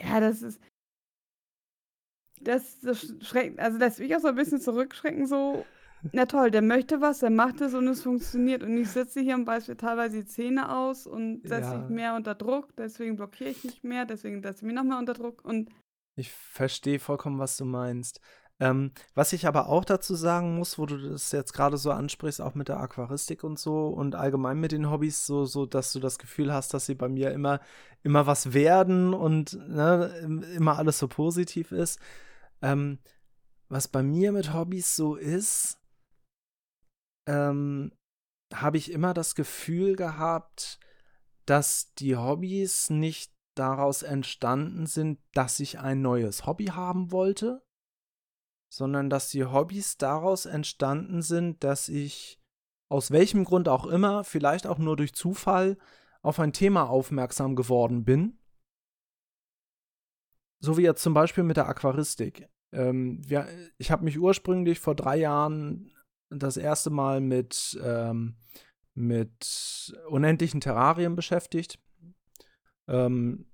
[0.00, 0.60] Ja, das ist.
[2.40, 5.64] Das, das schreckt, also lässt mich auch so ein bisschen zurückschrecken, so,
[6.12, 8.62] na toll, der möchte was, der macht es und es funktioniert.
[8.62, 11.78] Und ich sitze hier und beiße mir teilweise die Zähne aus und setze ja.
[11.78, 14.98] mich mehr unter Druck, deswegen blockiere ich nicht mehr, deswegen setze ich mich noch mehr
[14.98, 15.70] unter Druck und.
[16.16, 18.20] Ich verstehe vollkommen, was du meinst.
[18.58, 22.40] Ähm, was ich aber auch dazu sagen muss, wo du das jetzt gerade so ansprichst,
[22.40, 26.00] auch mit der Aquaristik und so und allgemein mit den Hobbys, so, so dass du
[26.00, 27.60] das Gefühl hast, dass sie bei mir immer,
[28.02, 32.00] immer was werden und ne, immer alles so positiv ist.
[32.62, 32.98] Ähm,
[33.68, 35.78] was bei mir mit Hobbys so ist,
[37.26, 37.92] ähm,
[38.52, 40.78] habe ich immer das Gefühl gehabt,
[41.46, 47.62] dass die Hobbys nicht daraus entstanden sind, dass ich ein neues Hobby haben wollte,
[48.68, 52.40] sondern dass die Hobbys daraus entstanden sind, dass ich
[52.88, 55.76] aus welchem Grund auch immer, vielleicht auch nur durch Zufall,
[56.22, 58.38] auf ein Thema aufmerksam geworden bin.
[60.58, 62.48] So wie jetzt zum Beispiel mit der Aquaristik.
[62.72, 63.48] Ähm, wir,
[63.78, 65.95] ich habe mich ursprünglich vor drei Jahren
[66.30, 68.36] das erste Mal mit, ähm,
[68.94, 71.78] mit unendlichen Terrarien beschäftigt.
[72.88, 73.46] Ähm,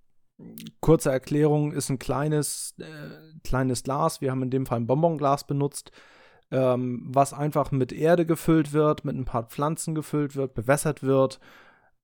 [0.81, 4.21] kurze Erklärung, ist ein kleines, äh, kleines Glas.
[4.21, 5.93] Wir haben in dem Fall ein Bonbonglas benutzt,
[6.51, 11.41] ähm, was einfach mit Erde gefüllt wird, mit ein paar Pflanzen gefüllt wird, bewässert wird.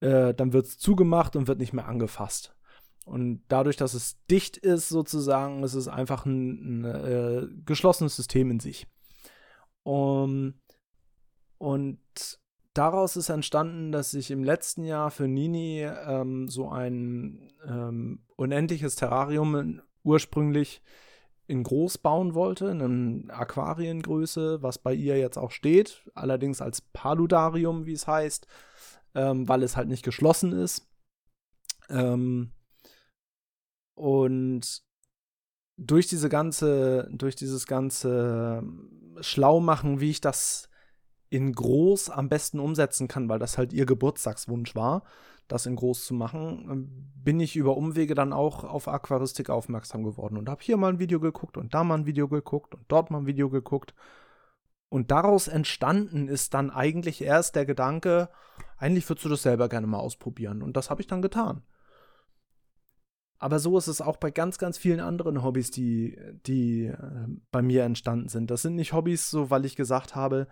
[0.01, 2.55] Äh, dann wird es zugemacht und wird nicht mehr angefasst.
[3.05, 8.51] Und dadurch, dass es dicht ist, sozusagen, ist es einfach ein, ein äh, geschlossenes System
[8.51, 8.87] in sich.
[9.89, 10.53] Um,
[11.57, 11.99] und
[12.75, 18.97] daraus ist entstanden, dass ich im letzten Jahr für Nini ähm, so ein ähm, unendliches
[18.97, 20.83] Terrarium ursprünglich
[21.47, 26.83] in groß bauen wollte, in einer Aquariengröße, was bei ihr jetzt auch steht, allerdings als
[26.83, 28.47] Paludarium, wie es heißt,
[29.15, 30.87] ähm, weil es halt nicht geschlossen ist.
[31.89, 32.53] Ähm,
[33.95, 34.83] und
[35.79, 38.63] durch diese ganze, durch dieses ganze
[39.21, 40.69] Schlaumachen, wie ich das
[41.31, 45.05] in groß am besten umsetzen kann, weil das halt ihr Geburtstagswunsch war,
[45.47, 50.03] das in groß zu machen, ähm, bin ich über Umwege dann auch auf Aquaristik aufmerksam
[50.03, 52.85] geworden und habe hier mal ein Video geguckt und da mal ein Video geguckt und
[52.89, 53.95] dort mal ein Video geguckt.
[54.91, 58.31] Und daraus entstanden ist dann eigentlich erst der Gedanke,
[58.79, 60.63] eigentlich würdest du das selber gerne mal ausprobieren.
[60.63, 61.63] Und das habe ich dann getan.
[63.39, 67.63] Aber so ist es auch bei ganz, ganz vielen anderen Hobbys, die, die äh, bei
[67.63, 68.51] mir entstanden sind.
[68.51, 70.49] Das sind nicht Hobbys, so weil ich gesagt habe,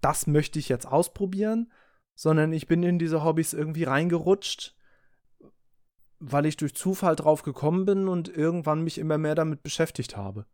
[0.00, 1.72] das möchte ich jetzt ausprobieren,
[2.14, 4.76] sondern ich bin in diese Hobbys irgendwie reingerutscht,
[6.18, 10.46] weil ich durch Zufall drauf gekommen bin und irgendwann mich immer mehr damit beschäftigt habe.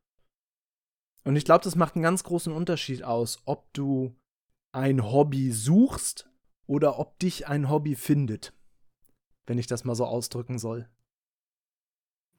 [1.25, 4.15] Und ich glaube, das macht einen ganz großen Unterschied aus, ob du
[4.73, 6.31] ein Hobby suchst
[6.67, 8.53] oder ob dich ein Hobby findet,
[9.47, 10.89] wenn ich das mal so ausdrücken soll.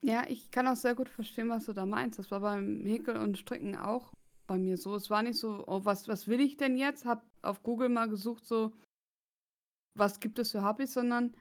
[0.02, 2.18] Ja, ich kann auch sehr gut verstehen, was du da meinst.
[2.18, 4.12] Das war beim Häkeln und Stricken auch
[4.46, 4.94] bei mir so.
[4.94, 7.04] Es war nicht so, oh, was, was will ich denn jetzt?
[7.04, 8.72] Hab auf Google mal gesucht, so,
[9.94, 11.34] was gibt es für Hobbys, sondern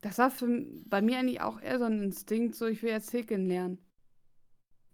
[0.00, 3.12] das war für, bei mir eigentlich auch eher so ein Instinkt, so ich will jetzt
[3.12, 3.78] Häkeln lernen.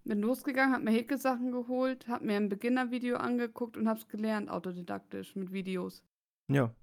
[0.05, 5.35] Bin losgegangen, hab mir Häkelsachen geholt, hab mir ein Beginnervideo angeguckt und hab's gelernt, autodidaktisch,
[5.35, 6.03] mit Videos.
[6.49, 6.75] Ja.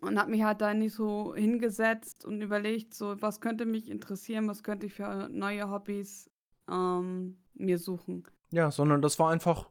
[0.00, 4.48] Und hab mich halt da nicht so hingesetzt und überlegt, so, was könnte mich interessieren,
[4.48, 6.30] was könnte ich für neue Hobbys
[6.70, 8.26] ähm, mir suchen.
[8.50, 9.70] Ja, sondern das war einfach,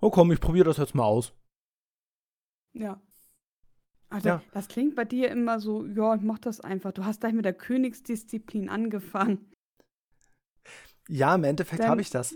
[0.00, 1.34] oh komm, ich probiere das jetzt mal aus.
[2.72, 3.00] Ja.
[4.08, 4.42] Also, Ja.
[4.52, 6.92] das klingt bei dir immer so, ja, ich mach das einfach.
[6.92, 9.52] Du hast gleich mit der Königsdisziplin angefangen.
[11.08, 12.34] Ja, im Endeffekt habe ich das.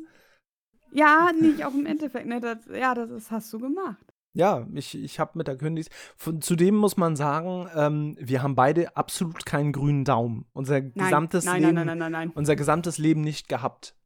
[0.93, 2.41] Ja, nicht auch im Endeffekt, ne?
[2.41, 4.06] Das, ja, das, das hast du gemacht.
[4.37, 5.89] Ja, ich, ich habe mit der Königs.
[6.15, 10.45] Von, zudem muss man sagen, ähm, wir haben beide absolut keinen grünen Daumen.
[10.53, 12.33] Unser Nein, gesamtes nein, Leben, nein, nein, nein, nein, nein.
[12.35, 13.97] unser gesamtes Leben nicht gehabt.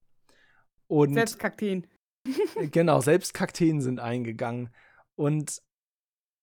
[0.86, 1.88] Und Selbst Kakteen.
[2.70, 4.70] genau, selbst Kakteen sind eingegangen.
[5.16, 5.62] Und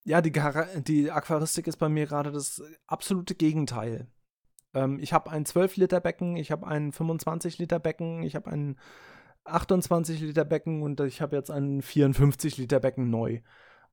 [0.04, 0.34] ja, die,
[0.82, 4.08] die Aquaristik ist bei mir gerade das absolute Gegenteil.
[4.74, 8.78] Ähm, ich habe ein 12-Liter-Becken, ich habe ein 25-Liter-Becken, ich habe ein
[9.46, 13.40] 28-Liter-Becken und ich habe jetzt ein 54-Liter-Becken neu.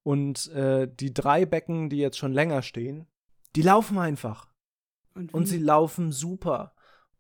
[0.05, 3.09] Und äh, die drei Becken, die jetzt schon länger stehen,
[3.57, 4.49] die laufen einfach.
[5.15, 5.47] Und wie?
[5.47, 6.75] sie laufen super.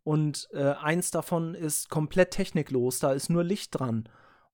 [0.04, 4.08] Und äh, eins davon ist komplett techniklos, da ist nur Licht dran.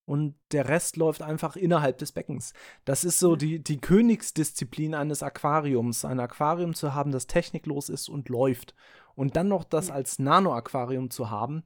[0.04, 2.52] Und der Rest läuft einfach innerhalb des Beckens.
[2.84, 6.04] Das ist so die, die Königsdisziplin eines Aquariums.
[6.04, 8.74] Ein Aquarium zu haben, das techniklos ist und läuft.
[9.14, 11.64] Und dann noch das als Nano-Aquarium zu haben.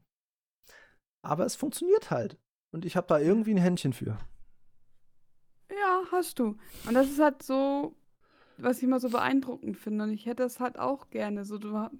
[1.23, 2.39] Aber es funktioniert halt.
[2.71, 4.19] Und ich habe da irgendwie ein Händchen für.
[5.81, 6.57] Ja, hast du.
[6.87, 7.95] Und das ist halt so,
[8.59, 10.05] was ich immer so beeindruckend finde.
[10.05, 11.45] Und ich hätte es halt auch gerne.
[11.45, 11.91] So, du ha-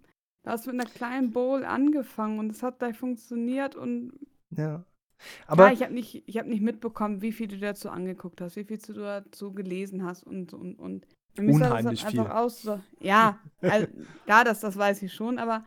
[0.45, 4.13] du hast mit einer kleinen Bowl angefangen und es hat gleich funktioniert und
[4.51, 4.85] Ja.
[5.47, 8.57] Aber Aber ich habe nicht, ich hab nicht mitbekommen, wie viel du dazu angeguckt hast,
[8.57, 11.07] wie viel du dazu gelesen hast und und und.
[11.35, 12.21] Für mich sah das dann Unheimlich viel.
[12.21, 12.63] einfach aus.
[12.63, 13.87] So, ja, also,
[14.27, 15.65] ja, das, das weiß ich schon, aber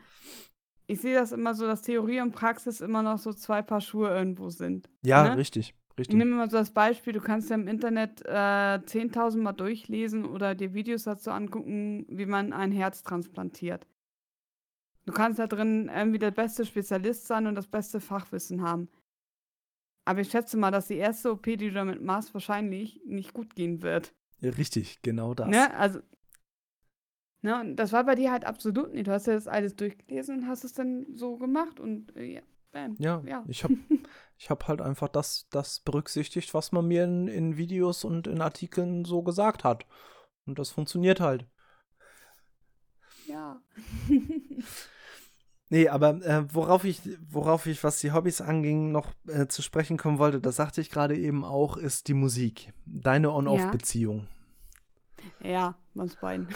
[0.86, 4.10] ich sehe das immer so, dass Theorie und Praxis immer noch so zwei Paar Schuhe
[4.10, 4.90] irgendwo sind.
[5.04, 5.38] ja, ne?
[5.38, 5.74] richtig.
[5.98, 6.18] Ich Richtig.
[6.18, 8.30] nehme mal so das Beispiel, du kannst ja im Internet äh,
[8.86, 13.88] 10.000 Mal durchlesen oder dir Videos dazu angucken, wie man ein Herz transplantiert.
[15.08, 18.90] Du kannst da drin irgendwie der beste Spezialist sein und das beste Fachwissen haben.
[20.06, 23.56] Aber ich schätze mal, dass die erste OP, die du damit machst, wahrscheinlich nicht gut
[23.56, 24.14] gehen wird.
[24.44, 25.48] Richtig, genau das.
[25.48, 25.74] Ne?
[25.76, 26.00] Also,
[27.42, 29.08] ne, und das war bei dir halt absolut nicht.
[29.08, 32.42] Du hast ja das alles durchgelesen und hast es dann so gemacht und äh, ja,
[32.78, 32.96] bam.
[33.00, 33.44] Ja, Ja.
[33.48, 33.74] ich habe
[34.38, 38.42] ich hab halt einfach das, das berücksichtigt, was man mir in, in Videos und in
[38.42, 39.86] Artikeln so gesagt hat.
[40.46, 41.48] Und das funktioniert halt.
[43.28, 43.62] Ja.
[45.70, 49.98] Nee, aber äh, worauf ich, worauf ich, was die Hobbys anging, noch äh, zu sprechen
[49.98, 52.72] kommen wollte, das sagte ich gerade eben auch, ist die Musik.
[52.86, 54.28] Deine On-Off-Beziehung.
[55.44, 56.48] ja, uns beiden.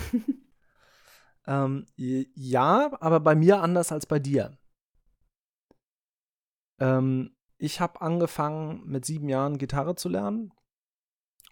[1.45, 4.57] Ähm, ja, aber bei mir anders als bei dir.
[6.81, 10.51] Ähm, ich habe angefangen mit sieben Jahren Gitarre zu lernen.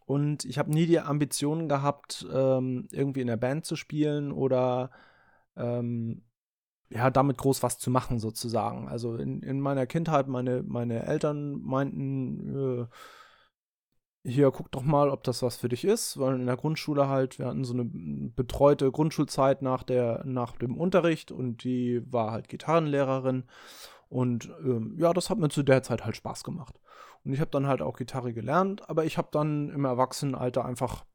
[0.05, 4.89] Und ich habe nie die Ambitionen gehabt, ähm, irgendwie in der Band zu spielen oder
[5.55, 6.23] ähm,
[6.89, 8.89] ja, damit groß was zu machen sozusagen.
[8.89, 12.86] Also in, in meiner Kindheit, meine, meine Eltern meinten, äh,
[14.23, 17.38] hier, guck doch mal, ob das was für dich ist, weil in der Grundschule halt,
[17.38, 22.49] wir hatten so eine betreute Grundschulzeit nach, der, nach dem Unterricht und die war halt
[22.49, 23.43] Gitarrenlehrerin
[24.10, 26.80] und ähm, ja, das hat mir zu der Zeit halt Spaß gemacht.
[27.24, 31.05] Und ich habe dann halt auch Gitarre gelernt, aber ich habe dann im Erwachsenenalter einfach,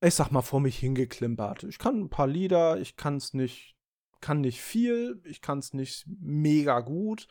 [0.00, 1.62] ich sag mal, vor mich hingeklimpert.
[1.64, 3.76] Ich kann ein paar Lieder, ich kann es nicht,
[4.20, 7.28] kann nicht viel, ich kann es nicht mega gut,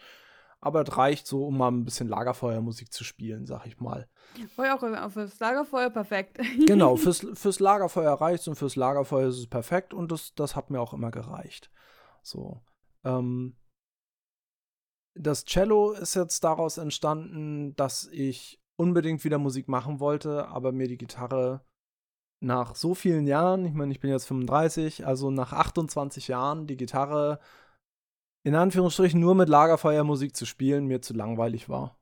[0.61, 4.07] aber es reicht so, um mal ein bisschen Lagerfeuermusik zu spielen, sag ich mal.
[4.55, 6.39] Feuer auch auf das Lagerfeuer, perfekt.
[6.65, 10.69] Genau, fürs, fürs Lagerfeuer reicht und fürs Lagerfeuer ist es perfekt und das, das hat
[10.69, 11.71] mir auch immer gereicht.
[12.21, 12.61] So.
[13.03, 13.57] Ähm,
[15.13, 20.87] das Cello ist jetzt daraus entstanden, dass ich unbedingt wieder Musik machen wollte, aber mir
[20.87, 21.61] die Gitarre
[22.39, 26.77] nach so vielen Jahren, ich meine, ich bin jetzt 35, also nach 28 Jahren die
[26.77, 27.39] Gitarre
[28.43, 31.99] in Anführungsstrichen nur mit Lagerfeuermusik zu spielen, mir zu langweilig war.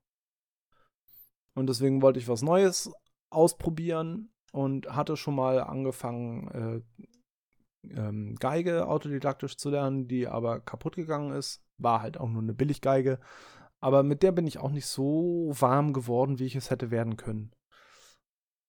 [1.54, 2.92] Und deswegen wollte ich was Neues
[3.30, 10.96] ausprobieren und hatte schon mal angefangen, äh, ähm, Geige autodidaktisch zu lernen, die aber kaputt
[10.96, 11.62] gegangen ist.
[11.80, 13.20] War halt auch nur eine Billiggeige.
[13.80, 17.18] Aber mit der bin ich auch nicht so warm geworden, wie ich es hätte werden
[17.18, 17.52] können.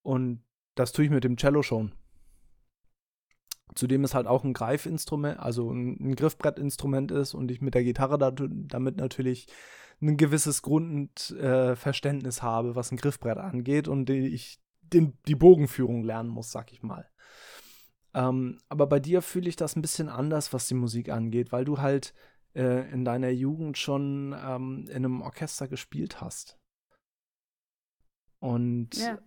[0.03, 0.43] Und
[0.75, 1.93] das tue ich mit dem Cello schon.
[3.75, 7.85] Zudem es halt auch ein Greifinstrument, also ein, ein Griffbrettinstrument ist und ich mit der
[7.85, 9.47] Gitarre da, damit natürlich
[10.01, 16.03] ein gewisses Grundverständnis äh, habe, was ein Griffbrett angeht und die ich den, die Bogenführung
[16.03, 17.09] lernen muss, sag ich mal.
[18.15, 21.65] Ähm, aber bei dir fühle ich das ein bisschen anders, was die Musik angeht, weil
[21.65, 22.15] du halt
[22.55, 26.59] äh, in deiner Jugend schon ähm, in einem Orchester gespielt hast.
[28.41, 29.19] Und Ja.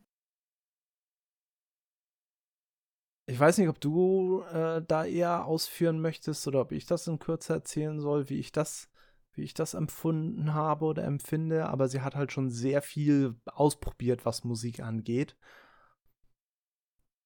[3.26, 7.20] ich weiß nicht, ob du äh, da eher ausführen möchtest oder ob ich das in
[7.20, 8.90] Kürze erzählen soll, wie ich das,
[9.34, 11.68] wie ich das empfunden habe oder empfinde.
[11.68, 15.38] Aber sie hat halt schon sehr viel ausprobiert, was Musik angeht.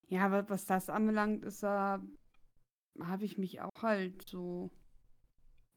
[0.10, 2.02] Ja, wa- was das anbelangt, ist da,
[3.02, 4.72] habe ich mich auch halt so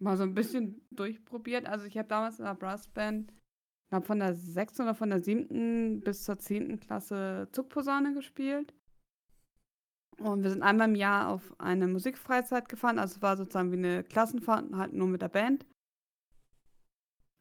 [0.00, 1.66] mal so ein bisschen durchprobiert.
[1.66, 3.32] Also ich habe damals in der Brassband,
[3.90, 8.74] glaube von der sechsten oder von der siebten bis zur zehnten Klasse Zugposaune gespielt.
[10.18, 12.98] Und wir sind einmal im Jahr auf eine Musikfreizeit gefahren.
[12.98, 15.66] Also es war sozusagen wie eine Klassenfahrt, halt nur mit der Band.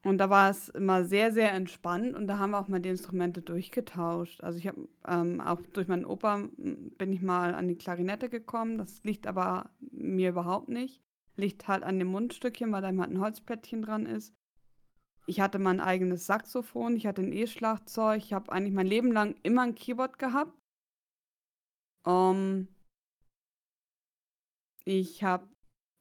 [0.05, 2.87] Und da war es immer sehr, sehr entspannt und da haben wir auch mal die
[2.87, 4.41] Instrumente durchgetauscht.
[4.41, 8.77] Also ich habe ähm, auch durch meinen Opa bin ich mal an die Klarinette gekommen.
[8.77, 11.01] Das liegt aber mir überhaupt nicht.
[11.39, 14.33] Liegt halt an dem Mundstückchen, weil da halt ein Holzplättchen dran ist.
[15.25, 19.35] Ich hatte mein eigenes Saxophon, ich hatte ein E-Schlagzeug, ich habe eigentlich mein Leben lang
[19.43, 20.53] immer ein Keyboard gehabt.
[22.05, 22.67] Ähm,
[24.83, 25.47] ich habe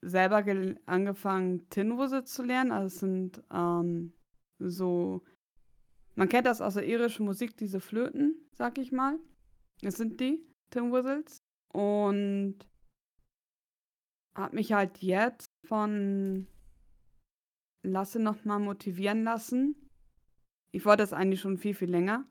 [0.00, 0.44] selber
[0.86, 2.72] angefangen, Tinwusse zu lernen.
[2.72, 4.12] Also es sind ähm,
[4.58, 5.22] so,
[6.16, 9.18] man kennt das aus der irischen Musik, diese Flöten, sag ich mal.
[9.82, 11.42] Das sind die Tin Whistles.
[11.72, 12.58] Und
[14.38, 16.46] habe mich halt jetzt von
[17.82, 19.74] Lasse nochmal motivieren lassen.
[20.70, 22.24] Ich wollte das eigentlich schon viel, viel länger,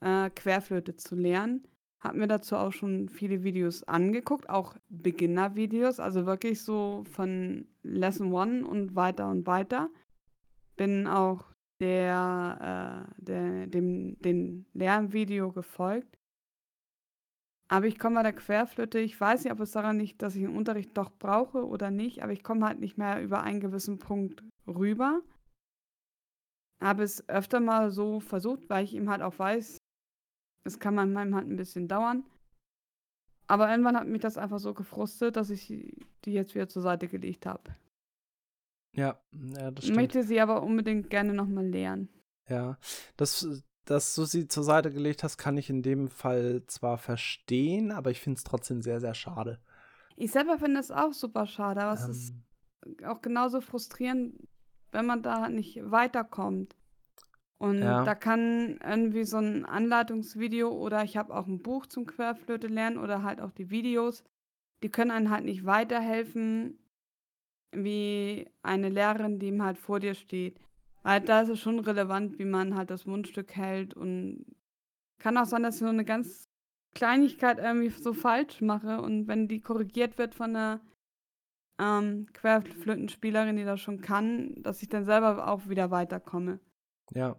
[0.00, 1.66] äh, Querflöte zu lernen.
[2.00, 8.30] Hab mir dazu auch schon viele Videos angeguckt, auch Beginner-Videos, also wirklich so von Lesson
[8.32, 9.88] One und weiter und weiter.
[10.76, 11.46] Bin auch
[11.80, 16.13] der, äh, der, dem, dem Lernvideo gefolgt.
[17.68, 20.44] Aber ich komme bei der Querflöte, ich weiß nicht, ob es daran liegt, dass ich
[20.44, 23.98] einen Unterricht doch brauche oder nicht, aber ich komme halt nicht mehr über einen gewissen
[23.98, 25.22] Punkt rüber.
[26.82, 29.78] Habe es öfter mal so versucht, weil ich eben halt auch weiß,
[30.64, 32.24] es kann manchmal halt ein bisschen dauern.
[33.46, 37.08] Aber irgendwann hat mich das einfach so gefrustet, dass ich die jetzt wieder zur Seite
[37.08, 37.74] gelegt habe.
[38.96, 39.96] Ja, ja das Ich stimmt.
[39.96, 42.08] möchte sie aber unbedingt gerne nochmal lernen.
[42.48, 42.78] Ja,
[43.16, 47.92] das, dass du sie zur Seite gelegt hast, kann ich in dem Fall zwar verstehen,
[47.92, 49.58] aber ich finde es trotzdem sehr, sehr schade.
[50.16, 52.44] Ich selber finde es auch super schade, aber es ist Ähm,
[53.06, 54.34] auch genauso frustrierend,
[54.92, 56.76] wenn man da nicht weiterkommt.
[57.58, 58.04] Und Ja.
[58.04, 62.98] da kann irgendwie so ein Anleitungsvideo oder ich habe auch ein Buch zum Querflöte lernen
[62.98, 64.24] oder halt auch die Videos,
[64.82, 66.78] die können einem halt nicht weiterhelfen
[67.72, 70.60] wie eine Lehrerin, die ihm halt vor dir steht.
[71.04, 74.46] Weil da ist es schon relevant, wie man halt das Mundstück hält und
[75.18, 76.48] kann auch sein, dass ich so eine ganz
[76.94, 80.80] Kleinigkeit irgendwie so falsch mache und wenn die korrigiert wird von einer
[81.78, 86.58] ähm, Querflötenspielerin, die das schon kann, dass ich dann selber auch wieder weiterkomme.
[87.10, 87.38] Ja.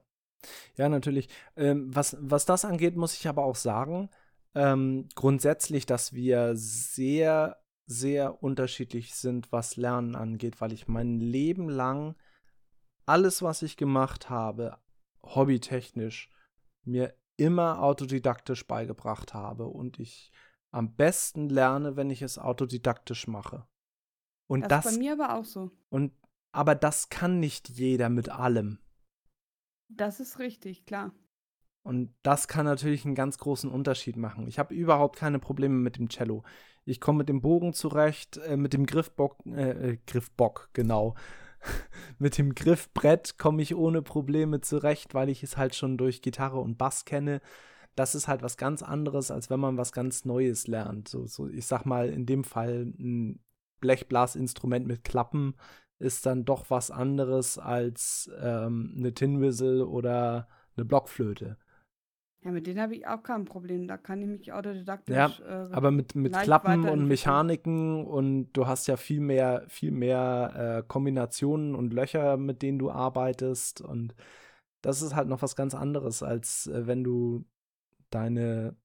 [0.78, 1.28] Ja, natürlich.
[1.56, 4.10] Ähm, was, was das angeht, muss ich aber auch sagen,
[4.54, 7.58] ähm, grundsätzlich, dass wir sehr,
[7.88, 12.16] sehr unterschiedlich sind, was Lernen angeht, weil ich mein Leben lang
[13.06, 14.78] alles, was ich gemacht habe,
[15.24, 16.30] hobbytechnisch,
[16.84, 20.32] mir immer autodidaktisch beigebracht habe und ich
[20.72, 23.68] am besten lerne, wenn ich es autodidaktisch mache.
[24.48, 25.72] Und Das, das, ist bei mir aber auch so.
[25.90, 26.14] und
[26.52, 28.80] aber das kann nicht jeder mit allem.
[29.90, 31.12] Das ist richtig, klar.
[31.84, 34.48] Und das kann natürlich einen ganz großen Unterschied machen.
[34.48, 36.44] Ich habe überhaupt keine Probleme mit dem Cello.
[36.86, 41.16] Ich komme mit dem Bogen zurecht, äh, mit dem Griffbock, äh, äh, Griffbock, genau.
[42.20, 46.60] mit dem Griffbrett komme ich ohne Probleme zurecht, weil ich es halt schon durch Gitarre
[46.60, 47.42] und Bass kenne.
[47.96, 51.08] Das ist halt was ganz anderes, als wenn man was ganz Neues lernt.
[51.08, 53.40] So, so ich sag mal, in dem Fall ein
[53.80, 55.56] Blechblasinstrument mit Klappen
[56.00, 61.58] ist dann doch was anderes als ähm, eine Tin Whistle oder eine Blockflöte.
[62.46, 63.88] Ja, mit denen habe ich auch kein Problem.
[63.88, 65.16] Da kann ich mich autodidaktisch.
[65.16, 67.08] Ja, äh, Aber mit, mit Klappen und.
[67.08, 72.78] Mechaniken und du hast ja viel mehr, viel mehr äh, Kombinationen und Löcher, mit denen
[72.78, 73.82] du arbeitest.
[73.82, 74.14] Und
[74.84, 77.46] das ist halt noch was ganz anderes, als äh, wenn du
[78.12, 78.76] deine,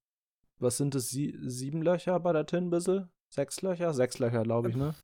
[0.59, 3.11] was sind es, sie, sieben Löcher bei der Tin Whistle?
[3.29, 3.93] Sechs Löcher?
[3.93, 4.95] Sechs Löcher, glaube ich, ne?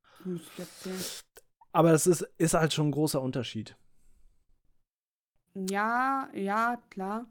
[1.72, 3.76] Aber es ist, ist halt schon ein großer Unterschied.
[5.52, 7.26] Ja, ja, klar.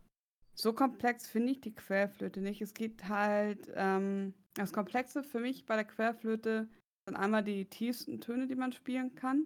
[0.56, 2.62] So komplex finde ich die Querflöte nicht.
[2.62, 6.70] Es gibt halt, ähm, das Komplexe für mich bei der Querflöte
[7.08, 9.46] sind einmal die tiefsten Töne, die man spielen kann.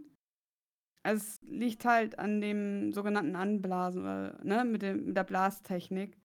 [1.03, 6.17] Also es liegt halt an dem sogenannten Anblasen, oder, ne, mit, dem, mit der Blastechnik.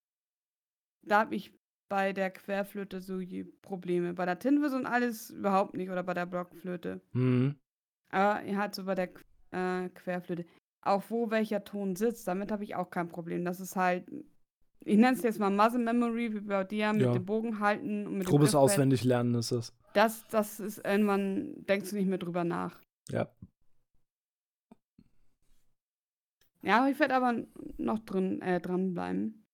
[1.06, 1.52] Da habe ich
[1.88, 4.14] bei der Querflöte so die Probleme.
[4.14, 7.00] Bei der Tinwisse und alles überhaupt nicht oder bei der Blockflöte.
[7.12, 7.56] Mhm.
[8.10, 9.10] Aber er hat so bei der
[9.50, 10.44] äh, Querflöte.
[10.82, 13.44] Auch wo welcher Ton sitzt, damit habe ich auch kein Problem.
[13.44, 14.06] Das ist halt,
[14.84, 17.12] ich nenne es jetzt mal Muscle Memory, wie bei dir, mit Ja.
[17.12, 19.72] dem Bogen halten und mit Grobes dem auswendig lernen ist es.
[19.94, 22.80] Das, das ist irgendwann, denkst du nicht mehr drüber nach.
[23.10, 23.30] Ja.
[26.62, 27.44] Ja, ich werde aber
[27.76, 29.46] noch drin, äh, dranbleiben.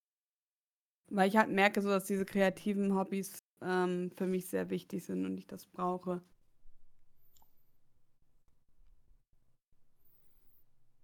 [1.09, 5.25] Weil ich halt merke, so dass diese kreativen Hobbys ähm, für mich sehr wichtig sind
[5.25, 6.21] und ich das brauche.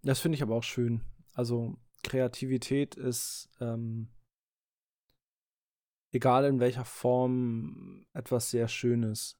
[0.03, 1.01] Das finde ich aber auch schön.
[1.33, 4.07] Also Kreativität ist, ähm,
[6.11, 9.37] egal in welcher Form, etwas sehr Schönes.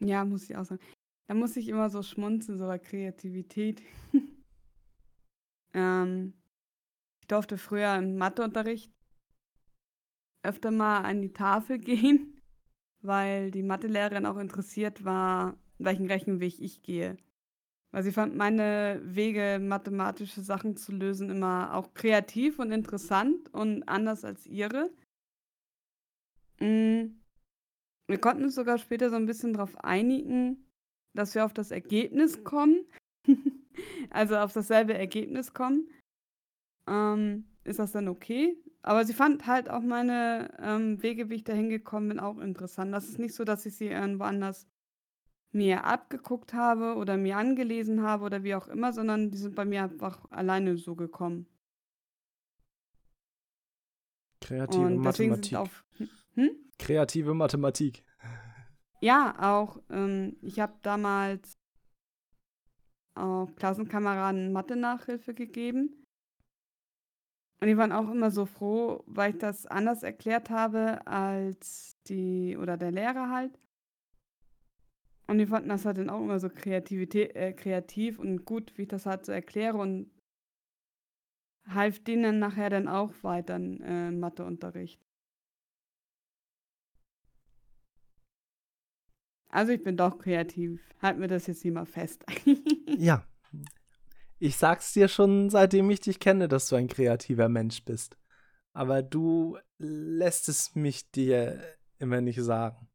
[0.00, 0.82] Ja, muss ich auch sagen.
[1.26, 3.82] Da muss ich immer so schmunzeln, so bei Kreativität.
[5.74, 6.34] ähm,
[7.20, 8.92] ich durfte früher im Matheunterricht
[10.42, 12.40] öfter mal an die Tafel gehen,
[13.00, 17.16] weil die Mathelehrerin auch interessiert war, welchen Rechenweg ich gehe.
[17.90, 23.84] Weil sie fand meine Wege, mathematische Sachen zu lösen, immer auch kreativ und interessant und
[23.88, 24.90] anders als ihre.
[26.60, 27.18] Mm.
[28.08, 30.64] Wir konnten uns sogar später so ein bisschen darauf einigen,
[31.14, 32.86] dass wir auf das Ergebnis kommen.
[34.10, 35.88] also auf dasselbe Ergebnis kommen.
[36.88, 38.56] Ähm, ist das dann okay?
[38.82, 42.94] Aber sie fand halt auch meine ähm, Wege, wie ich da hingekommen bin, auch interessant.
[42.94, 44.68] Das ist nicht so, dass ich sie irgendwo anders
[45.52, 49.64] mir abgeguckt habe oder mir angelesen habe oder wie auch immer, sondern die sind bei
[49.64, 51.46] mir einfach alleine so gekommen.
[54.40, 55.82] Kreative Und deswegen sind Mathematik.
[56.36, 56.50] Hm?
[56.78, 58.04] Kreative Mathematik.
[59.00, 59.80] Ja, auch.
[59.90, 61.58] Ähm, ich habe damals
[63.14, 66.06] auch Klassenkameraden Mathe-Nachhilfe gegeben.
[67.60, 72.56] Und die waren auch immer so froh, weil ich das anders erklärt habe als die
[72.58, 73.58] oder der Lehrer halt.
[75.26, 78.82] Und die fanden das halt dann auch immer so Kreativität, äh, kreativ und gut, wie
[78.82, 80.10] ich das halt so erkläre und
[81.66, 85.05] half denen nachher dann auch weiter im äh, Matheunterricht.
[89.48, 90.80] Also ich bin doch kreativ.
[91.00, 92.24] Halt mir das jetzt hier mal fest.
[92.98, 93.26] Ja.
[94.38, 98.16] Ich sag's dir schon, seitdem ich dich kenne, dass du ein kreativer Mensch bist.
[98.74, 101.62] Aber du lässt es mich dir
[101.98, 102.88] immer nicht sagen.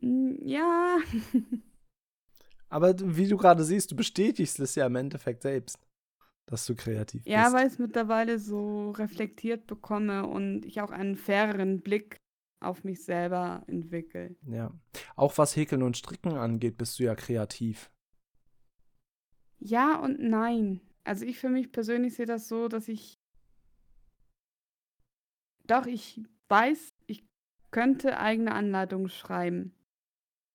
[0.00, 0.98] Mm, ja.
[2.68, 5.78] Aber wie du gerade siehst, du bestätigst es ja im Endeffekt selbst,
[6.46, 7.54] dass du kreativ Ja, bist.
[7.54, 12.16] weil ich es mittlerweile so reflektiert bekomme und ich auch einen faireren Blick
[12.62, 14.36] auf mich selber entwickle.
[14.46, 14.72] Ja.
[15.16, 17.90] Auch was Häkeln und Stricken angeht, bist du ja kreativ.
[19.58, 20.80] Ja und nein.
[21.04, 23.18] Also ich für mich persönlich sehe das so, dass ich
[25.64, 27.24] doch, ich weiß, ich
[27.70, 29.74] könnte eigene Anleitungen schreiben.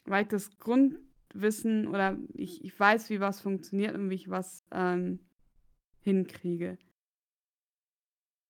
[0.06, 4.64] Weil ich das Grundwissen oder ich, ich weiß, wie was funktioniert und wie ich was
[4.72, 5.20] ähm,
[6.02, 6.78] hinkriege.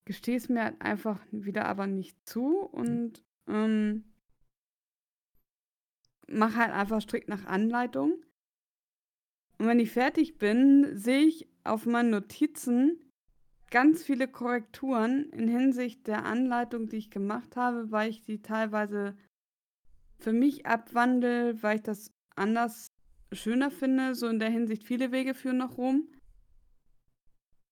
[0.05, 4.05] Gestehe es mir halt einfach wieder aber nicht zu und ähm,
[6.27, 8.23] mache halt einfach strikt nach Anleitung.
[9.57, 12.99] Und wenn ich fertig bin, sehe ich auf meinen Notizen
[13.69, 19.17] ganz viele Korrekturen in Hinsicht der Anleitung, die ich gemacht habe, weil ich die teilweise
[20.19, 22.87] für mich abwandle, weil ich das anders
[23.31, 24.15] schöner finde.
[24.15, 26.07] So in der Hinsicht, viele Wege führen nach Rom.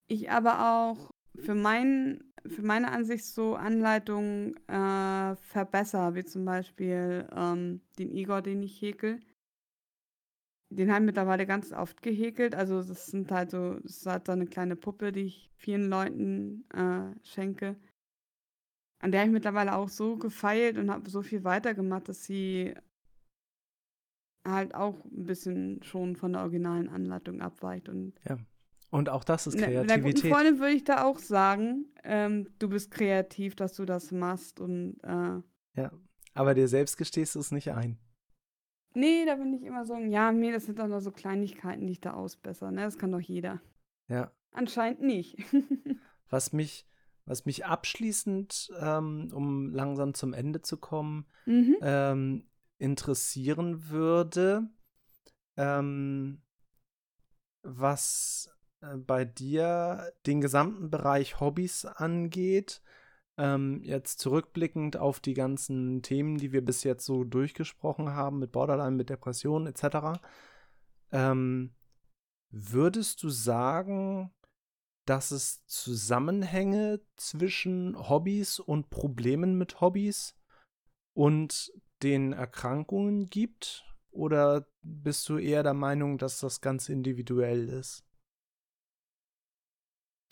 [0.08, 7.28] Ich aber auch für, mein, für meine Ansicht so Anleitungen äh, verbessere, wie zum Beispiel
[7.36, 9.20] ähm, den Igor, den ich häkel.
[10.70, 12.56] Den haben mittlerweile ganz oft gehäkelt.
[12.56, 15.90] Also das sind halt so, das ist halt so eine kleine Puppe, die ich vielen
[15.90, 17.76] Leuten äh, schenke.
[19.00, 22.74] An der habe ich mittlerweile auch so gefeilt und habe so viel weitergemacht, dass sie
[24.46, 27.90] halt auch ein bisschen schon von der originalen Anleitung abweicht.
[27.90, 28.14] Und
[28.96, 30.32] Und auch das ist Ne- Einer guten Kreativität.
[30.32, 34.98] Freundin würde ich da auch sagen, ähm, du bist kreativ, dass du das machst und
[35.04, 35.42] äh,
[35.82, 35.92] Ja.
[36.34, 37.98] Aber dir selbst gestehst du es nicht ein.
[38.94, 41.92] nee, da bin ich immer so, ja, nee, das sind doch nur so Kleinigkeiten, die
[41.92, 42.84] ich da ausbessere, ne?
[42.84, 43.62] Das kann doch jeder.
[44.08, 44.32] Ja.
[44.54, 45.40] Anscheinend nicht.
[46.30, 46.88] Was mich,
[47.26, 51.76] was mich abschließend, ähm, um langsam zum Ende zu kommen, mhm.
[51.82, 52.48] ähm,
[52.78, 54.70] interessieren würde,
[55.58, 56.42] ähm,
[57.62, 58.55] was
[59.06, 62.82] bei dir den gesamten Bereich Hobbys angeht.
[63.38, 68.52] Ähm, jetzt zurückblickend auf die ganzen Themen, die wir bis jetzt so durchgesprochen haben, mit
[68.52, 70.20] Borderline, mit Depressionen etc.
[71.12, 71.76] Ähm,
[72.50, 74.32] würdest du sagen,
[75.06, 80.36] dass es Zusammenhänge zwischen Hobbys und Problemen mit Hobbys
[81.14, 81.72] und
[82.02, 83.84] den Erkrankungen gibt?
[84.12, 88.06] Oder bist du eher der Meinung, dass das ganz individuell ist?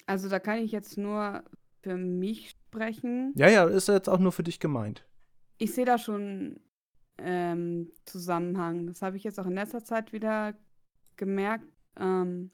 [0.06, 1.44] Also da kann ich jetzt nur
[1.82, 3.34] für mich sprechen.
[3.36, 5.06] Ja, ja, ist jetzt auch nur für dich gemeint.
[5.58, 6.60] Ich sehe da schon
[7.18, 8.88] ähm, Zusammenhang.
[8.88, 10.56] Das habe ich jetzt auch in letzter Zeit wieder
[11.16, 11.68] gemerkt.
[11.98, 12.52] Ähm,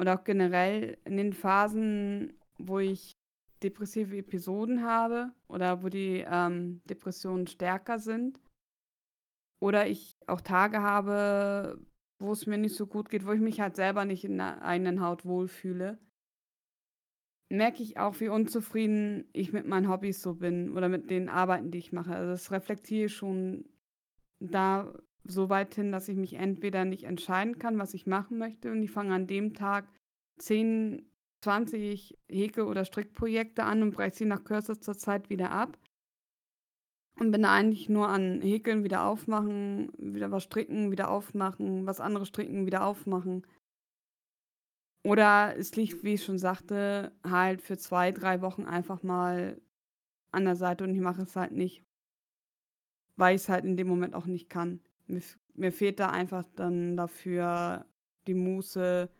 [0.00, 3.12] oder auch generell in den Phasen, wo ich
[3.62, 8.40] depressive Episoden habe oder wo die ähm, Depressionen stärker sind.
[9.60, 11.78] Oder ich auch Tage habe,
[12.20, 14.62] wo es mir nicht so gut geht, wo ich mich halt selber nicht in der
[14.62, 15.98] eigenen Haut wohlfühle,
[17.48, 21.70] merke ich auch, wie unzufrieden ich mit meinen Hobbys so bin oder mit den Arbeiten,
[21.70, 22.14] die ich mache.
[22.14, 23.64] Also das reflektiere ich schon
[24.38, 24.92] da
[25.24, 28.82] so weit hin, dass ich mich entweder nicht entscheiden kann, was ich machen möchte und
[28.82, 29.88] ich fange an dem Tag
[30.38, 31.10] 10,
[31.42, 35.78] 20 Häkel- oder Strickprojekte an und breche sie nach kürzester Zeit wieder ab
[37.20, 42.28] und bin eigentlich nur an Häkeln wieder aufmachen, wieder was stricken, wieder aufmachen, was anderes
[42.28, 43.46] stricken, wieder aufmachen.
[45.04, 49.60] Oder es liegt, wie ich schon sagte, halt für zwei, drei Wochen einfach mal
[50.32, 51.84] an der Seite und ich mache es halt nicht,
[53.16, 54.80] weil ich es halt in dem Moment auch nicht kann.
[55.06, 55.20] Mir,
[55.54, 57.84] mir fehlt da einfach dann dafür
[58.28, 59.10] die Muße,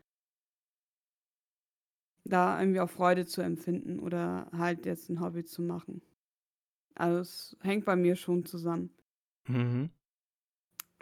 [2.24, 6.00] da irgendwie auch Freude zu empfinden oder halt jetzt ein Hobby zu machen.
[7.00, 8.94] Also es hängt bei mir schon zusammen.
[9.48, 9.90] Mhm.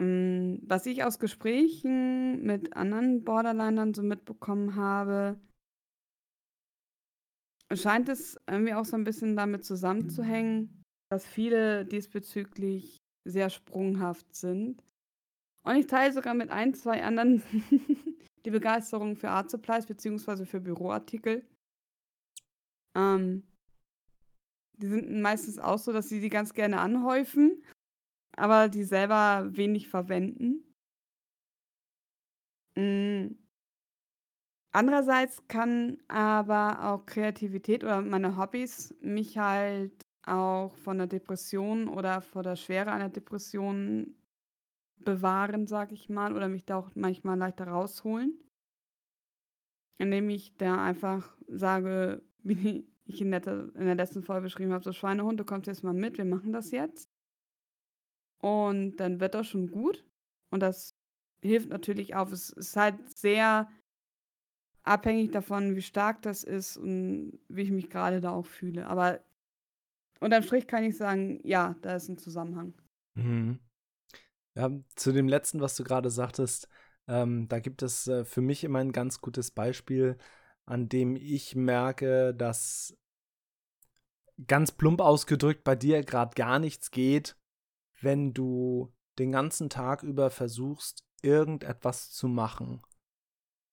[0.01, 5.37] Hm, was ich aus Gesprächen mit anderen Borderlinern so mitbekommen habe,
[7.73, 12.97] scheint es irgendwie auch so ein bisschen damit zusammenzuhängen, dass viele diesbezüglich
[13.27, 14.81] sehr sprunghaft sind.
[15.65, 17.43] Und ich teile sogar mit ein, zwei anderen
[18.45, 21.45] die Begeisterung für Art Supplies beziehungsweise für Büroartikel.
[22.95, 23.43] Ähm,
[24.81, 27.63] die sind meistens auch so, dass sie die ganz gerne anhäufen,
[28.35, 30.63] aber die selber wenig verwenden.
[32.75, 33.37] Mhm.
[34.71, 42.21] Andererseits kann aber auch Kreativität oder meine Hobbys mich halt auch von der Depression oder
[42.21, 44.15] vor der Schwere einer Depression
[44.97, 48.39] bewahren, sag ich mal, oder mich da auch manchmal leichter rausholen.
[49.97, 54.83] Indem ich da einfach sage, wie ich in der, in der letzten Folge beschrieben habe,
[54.83, 57.09] so Schweinehund, du kommst jetzt mal mit, wir machen das jetzt.
[58.41, 60.05] Und dann wird das schon gut.
[60.51, 60.95] Und das
[61.41, 62.31] hilft natürlich auch.
[62.31, 63.69] Es ist halt sehr
[64.83, 68.87] abhängig davon, wie stark das ist und wie ich mich gerade da auch fühle.
[68.87, 69.19] Aber
[70.19, 72.73] unterm Strich kann ich sagen, ja, da ist ein Zusammenhang.
[73.15, 73.59] Mhm.
[74.55, 76.67] Ja, zu dem letzten, was du gerade sagtest,
[77.07, 80.17] ähm, da gibt es äh, für mich immer ein ganz gutes Beispiel,
[80.69, 82.95] an dem ich merke, dass
[84.45, 87.35] ganz plump ausgedrückt bei dir gerade gar nichts geht,
[88.01, 92.83] wenn du den ganzen Tag über versuchst, irgendetwas zu machen.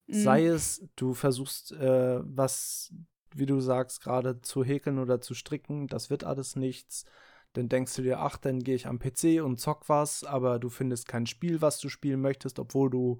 [0.06, 0.14] Mhm.
[0.14, 2.94] Sei es, du versuchst äh, was,
[3.34, 7.04] wie du sagst, gerade zu häkeln oder zu stricken, das wird alles nichts.
[7.52, 10.70] Dann denkst du dir, ach, dann gehe ich am PC und zock was, aber du
[10.70, 13.18] findest kein Spiel, was du spielen möchtest, obwohl du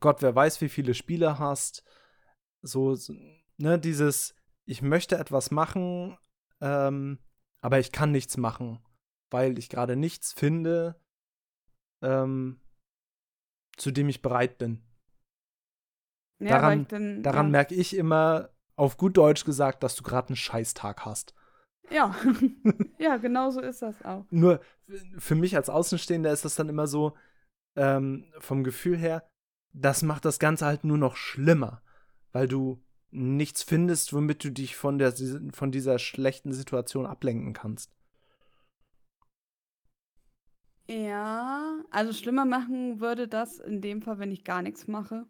[0.00, 1.84] Gott, wer weiß, wie viele Spiele hast.
[2.64, 2.96] So,
[3.58, 4.34] ne, dieses,
[4.64, 6.16] ich möchte etwas machen,
[6.60, 7.18] ähm,
[7.60, 8.82] aber ich kann nichts machen,
[9.30, 10.98] weil ich gerade nichts finde,
[12.02, 12.60] ähm,
[13.76, 14.82] zu dem ich bereit bin.
[16.40, 17.52] Ja, daran dann, daran ja.
[17.52, 21.34] merke ich immer, auf gut Deutsch gesagt, dass du gerade einen Scheißtag hast.
[21.90, 22.16] Ja,
[22.98, 24.24] ja, genau so ist das auch.
[24.30, 24.60] Nur
[25.18, 27.14] für mich als Außenstehender ist das dann immer so,
[27.76, 29.28] ähm, vom Gefühl her,
[29.72, 31.82] das macht das Ganze halt nur noch schlimmer,
[32.34, 35.14] weil du nichts findest, womit du dich von, der,
[35.52, 37.94] von dieser schlechten Situation ablenken kannst.
[40.90, 45.26] Ja, also schlimmer machen würde das in dem Fall, wenn ich gar nichts mache.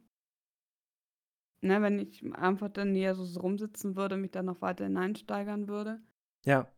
[1.60, 6.00] Ne, wenn ich einfach dann hier so rumsitzen würde, mich dann noch weiter hineinsteigern würde.
[6.44, 6.72] Ja.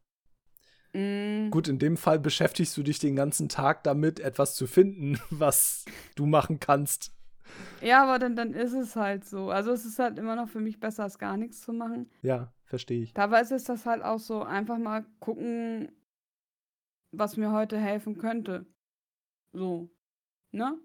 [0.93, 1.51] Mm.
[1.51, 5.85] Gut, in dem Fall beschäftigst du dich den ganzen Tag damit, etwas zu finden, was
[6.17, 7.16] du machen kannst.
[7.81, 9.51] Ja, aber dann, dann ist es halt so.
[9.51, 12.11] Also es ist halt immer noch für mich besser, als gar nichts zu machen.
[12.23, 13.13] Ja, verstehe ich.
[13.13, 15.91] Teilweise ist das halt auch so, einfach mal gucken,
[17.13, 18.67] was mir heute helfen könnte.
[19.53, 19.91] So.
[20.53, 20.79] Ne?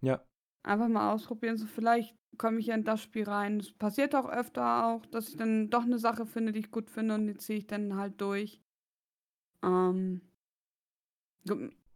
[0.00, 0.24] Ja.
[0.62, 1.56] Einfach mal ausprobieren.
[1.56, 3.60] So, vielleicht komme ich ja in das Spiel rein.
[3.60, 6.90] Es passiert auch öfter auch, dass ich dann doch eine Sache finde, die ich gut
[6.90, 8.60] finde und die ziehe ich dann halt durch.
[9.62, 10.20] Ähm,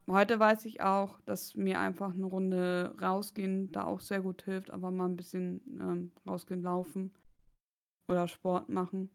[0.08, 4.70] heute weiß ich auch, dass mir einfach eine Runde rausgehen da auch sehr gut hilft,
[4.70, 7.14] aber mal ein bisschen ähm, rausgehen, laufen
[8.08, 9.10] oder Sport machen.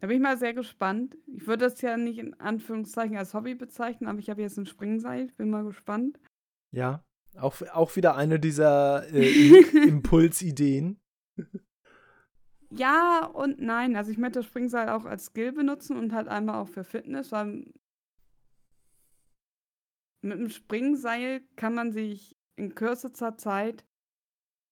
[0.00, 1.16] Da bin ich mal sehr gespannt.
[1.26, 4.66] Ich würde das ja nicht in Anführungszeichen als Hobby bezeichnen, aber ich habe jetzt ein
[4.66, 5.28] Springseil.
[5.36, 6.20] Bin mal gespannt.
[6.72, 7.02] Ja,
[7.38, 11.00] auch, auch wieder eine dieser äh, Impulsideen.
[12.70, 13.96] Ja und nein.
[13.96, 17.32] Also ich möchte das Springseil auch als Skill benutzen und halt einmal auch für Fitness,
[17.32, 17.64] weil
[20.24, 23.84] mit dem Springseil kann man sich in kürzester Zeit,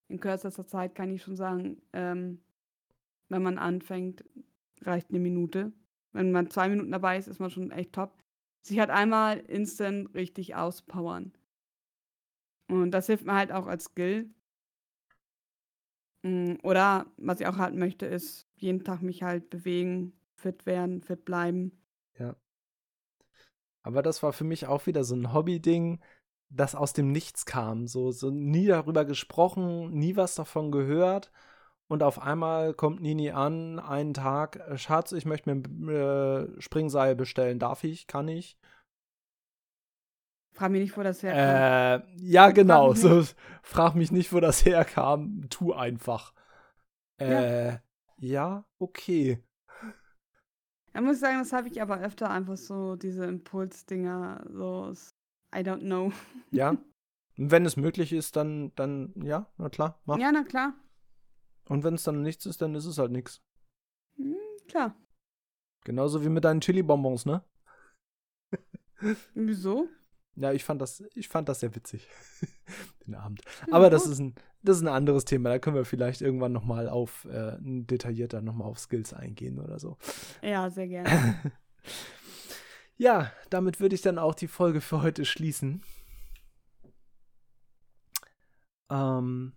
[0.09, 2.43] in kürzester Zeit kann ich schon sagen, ähm,
[3.29, 4.24] wenn man anfängt,
[4.81, 5.73] reicht eine Minute.
[6.12, 8.23] Wenn man zwei Minuten dabei ist, ist man schon echt top.
[8.62, 11.33] Sich halt einmal instant richtig auspowern.
[12.69, 14.31] Und das hilft mir halt auch als Skill.
[16.23, 21.03] Mm, oder was ich auch halt möchte, ist jeden Tag mich halt bewegen, fit werden,
[21.03, 21.73] fit bleiben.
[22.19, 22.37] Ja.
[23.82, 26.00] Aber das war für mich auch wieder so ein Hobby-Ding,
[26.50, 27.86] das aus dem Nichts kam.
[27.86, 31.32] So, so nie darüber gesprochen, nie was davon gehört.
[31.88, 35.88] Und auf einmal kommt Nini an, einen Tag, äh, Schatz, ich möchte mir ein
[36.56, 37.59] äh, Springseil bestellen.
[37.59, 38.06] Darf ich?
[38.06, 38.56] Kann ich?
[40.52, 42.02] Frag mich nicht, wo das herkam.
[42.02, 42.94] Äh, ja, genau.
[42.94, 45.46] Frag mich, so, frag mich nicht, wo das herkam.
[45.50, 46.32] Tu einfach.
[47.18, 47.80] Äh, ja,
[48.18, 49.42] ja okay.
[50.93, 54.93] Da muss ich sagen, das habe ich aber öfter einfach so, diese Impulsdinger, so,
[55.55, 56.12] I don't know.
[56.51, 56.77] Ja.
[57.39, 60.19] Und wenn es möglich ist, dann, dann, ja, na klar, mach.
[60.19, 60.74] Ja, na klar.
[61.69, 63.40] Und wenn es dann nichts ist, dann ist es halt nichts.
[64.16, 64.36] Hm,
[64.69, 64.94] klar.
[65.85, 67.43] Genauso wie mit deinen Chili-Bonbons, ne?
[69.35, 69.89] Wieso?
[70.36, 72.09] Ja, ich fand das, ich fand das sehr witzig,
[73.07, 73.43] den Abend.
[73.70, 75.51] Aber das ist ein, das ist ein anderes Thema.
[75.51, 79.59] Da können wir vielleicht irgendwann noch mal auf äh, detaillierter noch mal auf Skills eingehen
[79.59, 79.97] oder so.
[80.43, 81.53] Ja, sehr gerne.
[82.97, 85.83] ja, damit würde ich dann auch die Folge für heute schließen.
[88.91, 89.53] Ähm,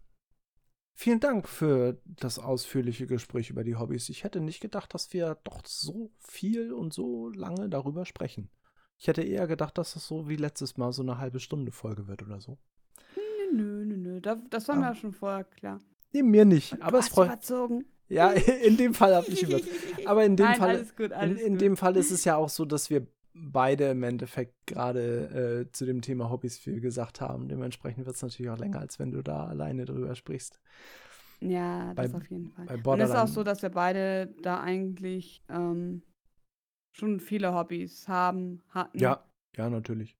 [0.95, 4.09] vielen Dank für das ausführliche Gespräch über die Hobbys.
[4.09, 8.49] Ich hätte nicht gedacht, dass wir doch so viel und so lange darüber sprechen.
[8.97, 12.07] Ich hätte eher gedacht, dass das so wie letztes Mal so eine halbe Stunde Folge
[12.07, 12.57] wird oder so.
[13.55, 14.35] Nö, nö, nö, nö.
[14.49, 15.79] Das war mir ja schon vorher klar.
[16.11, 16.73] Nee, mir nicht.
[16.73, 17.27] Und aber es freut.
[17.27, 17.85] Überzogen.
[18.07, 19.71] Ja, in dem Fall habe ich überzogen.
[20.05, 20.69] Aber in dem Nein, Fall.
[20.69, 23.85] Alles gut, alles in, in dem Fall ist es ja auch so, dass wir beide
[23.85, 27.47] im Endeffekt gerade äh, zu dem Thema Hobbys viel gesagt haben.
[27.47, 30.61] Dementsprechend wird es natürlich auch länger, als wenn du da alleine drüber sprichst.
[31.39, 32.67] Ja, das bei, auf jeden Fall.
[32.83, 36.03] Und es ist auch so, dass wir beide da eigentlich ähm,
[36.91, 38.99] schon viele Hobbys haben, hatten.
[38.99, 39.25] Ja,
[39.57, 40.17] ja, natürlich.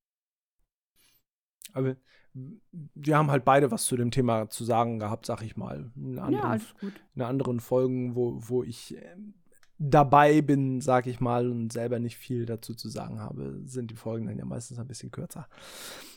[1.73, 1.95] Aber
[2.35, 5.91] wir haben halt beide was zu dem Thema zu sagen gehabt, sag ich mal.
[5.95, 6.89] In anderen, ja.
[7.15, 9.35] In anderen Folgen, wo, wo ich ähm,
[9.77, 13.95] dabei bin, sag ich mal, und selber nicht viel dazu zu sagen habe, sind die
[13.95, 15.47] Folgen dann ja meistens ein bisschen kürzer.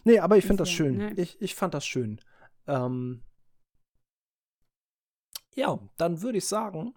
[0.04, 0.96] Nee, aber ich finde das schön.
[0.96, 1.12] Ne?
[1.14, 2.20] Ich, ich fand das schön.
[2.66, 3.22] Ähm,
[5.54, 6.94] ja, dann würde ich sagen,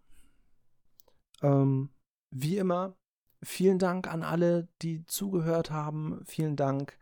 [1.44, 1.90] ähm,
[2.32, 2.96] wie immer,
[3.44, 6.22] vielen Dank an alle, die zugehört haben.
[6.26, 6.98] Vielen Dank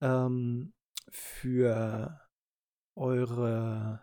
[0.00, 0.72] ähm,
[1.10, 2.20] für
[2.94, 4.02] eure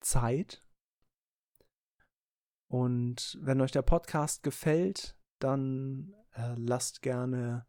[0.00, 0.64] Zeit.
[2.68, 7.66] Und wenn euch der Podcast gefällt, dann äh, lasst gerne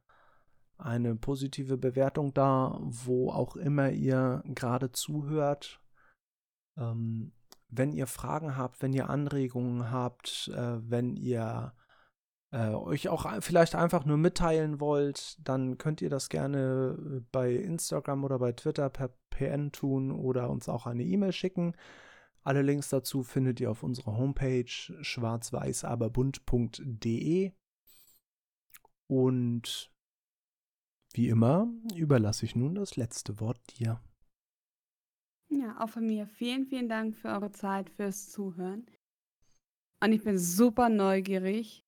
[0.78, 5.82] eine positive Bewertung da, wo auch immer ihr gerade zuhört.
[6.78, 7.34] Ähm,
[7.68, 11.74] wenn ihr Fragen habt, wenn ihr Anregungen habt, äh, wenn ihr
[12.52, 17.54] äh, euch auch vielleicht einfach nur mitteilen wollt, dann könnt ihr das gerne äh, bei
[17.54, 21.76] Instagram oder bei Twitter per PN tun oder uns auch eine E-Mail schicken.
[22.44, 27.52] Alle Links dazu findet ihr auf unserer Homepage schwarz-weiß-aber-bunt.de.
[29.08, 29.92] Und
[31.14, 34.00] wie immer überlasse ich nun das letzte Wort dir.
[35.50, 38.86] Ja, auch von mir vielen, vielen Dank für eure Zeit, fürs Zuhören.
[40.02, 41.84] Und ich bin super neugierig,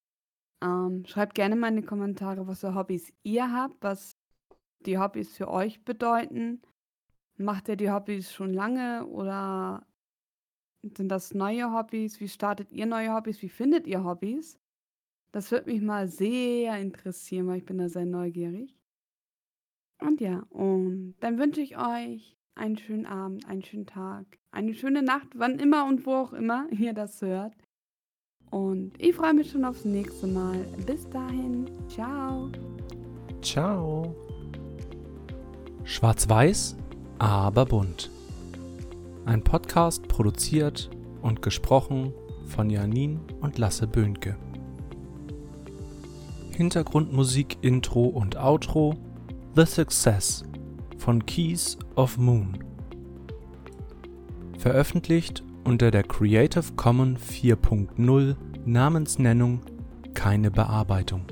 [0.61, 4.17] ähm, schreibt gerne mal in die Kommentare, was für Hobbys ihr habt, was
[4.85, 6.61] die Hobbys für euch bedeuten.
[7.37, 9.85] Macht ihr die Hobbys schon lange oder
[10.83, 12.19] sind das neue Hobbys?
[12.19, 13.41] Wie startet ihr neue Hobbys?
[13.41, 14.59] Wie findet ihr Hobbys?
[15.31, 18.75] Das würde mich mal sehr interessieren, weil ich bin da sehr neugierig.
[19.99, 25.03] Und ja, und dann wünsche ich euch einen schönen Abend, einen schönen Tag, eine schöne
[25.03, 27.53] Nacht, wann immer und wo auch immer ihr das hört.
[28.51, 30.57] Und ich freue mich schon aufs nächste Mal.
[30.85, 31.71] Bis dahin.
[31.87, 32.49] Ciao.
[33.41, 34.13] Ciao.
[35.85, 36.75] Schwarz-Weiß,
[37.17, 38.11] aber bunt.
[39.25, 40.89] Ein Podcast produziert
[41.21, 42.13] und gesprochen
[42.45, 44.35] von Janin und Lasse Böhnke.
[46.51, 48.95] Hintergrundmusik, Intro und Outro
[49.55, 50.43] The Success
[50.97, 52.59] von Keys of Moon.
[54.57, 58.35] Veröffentlicht unter der Creative Commons 4.0
[58.65, 59.61] Namensnennung
[60.13, 61.25] keine Bearbeitung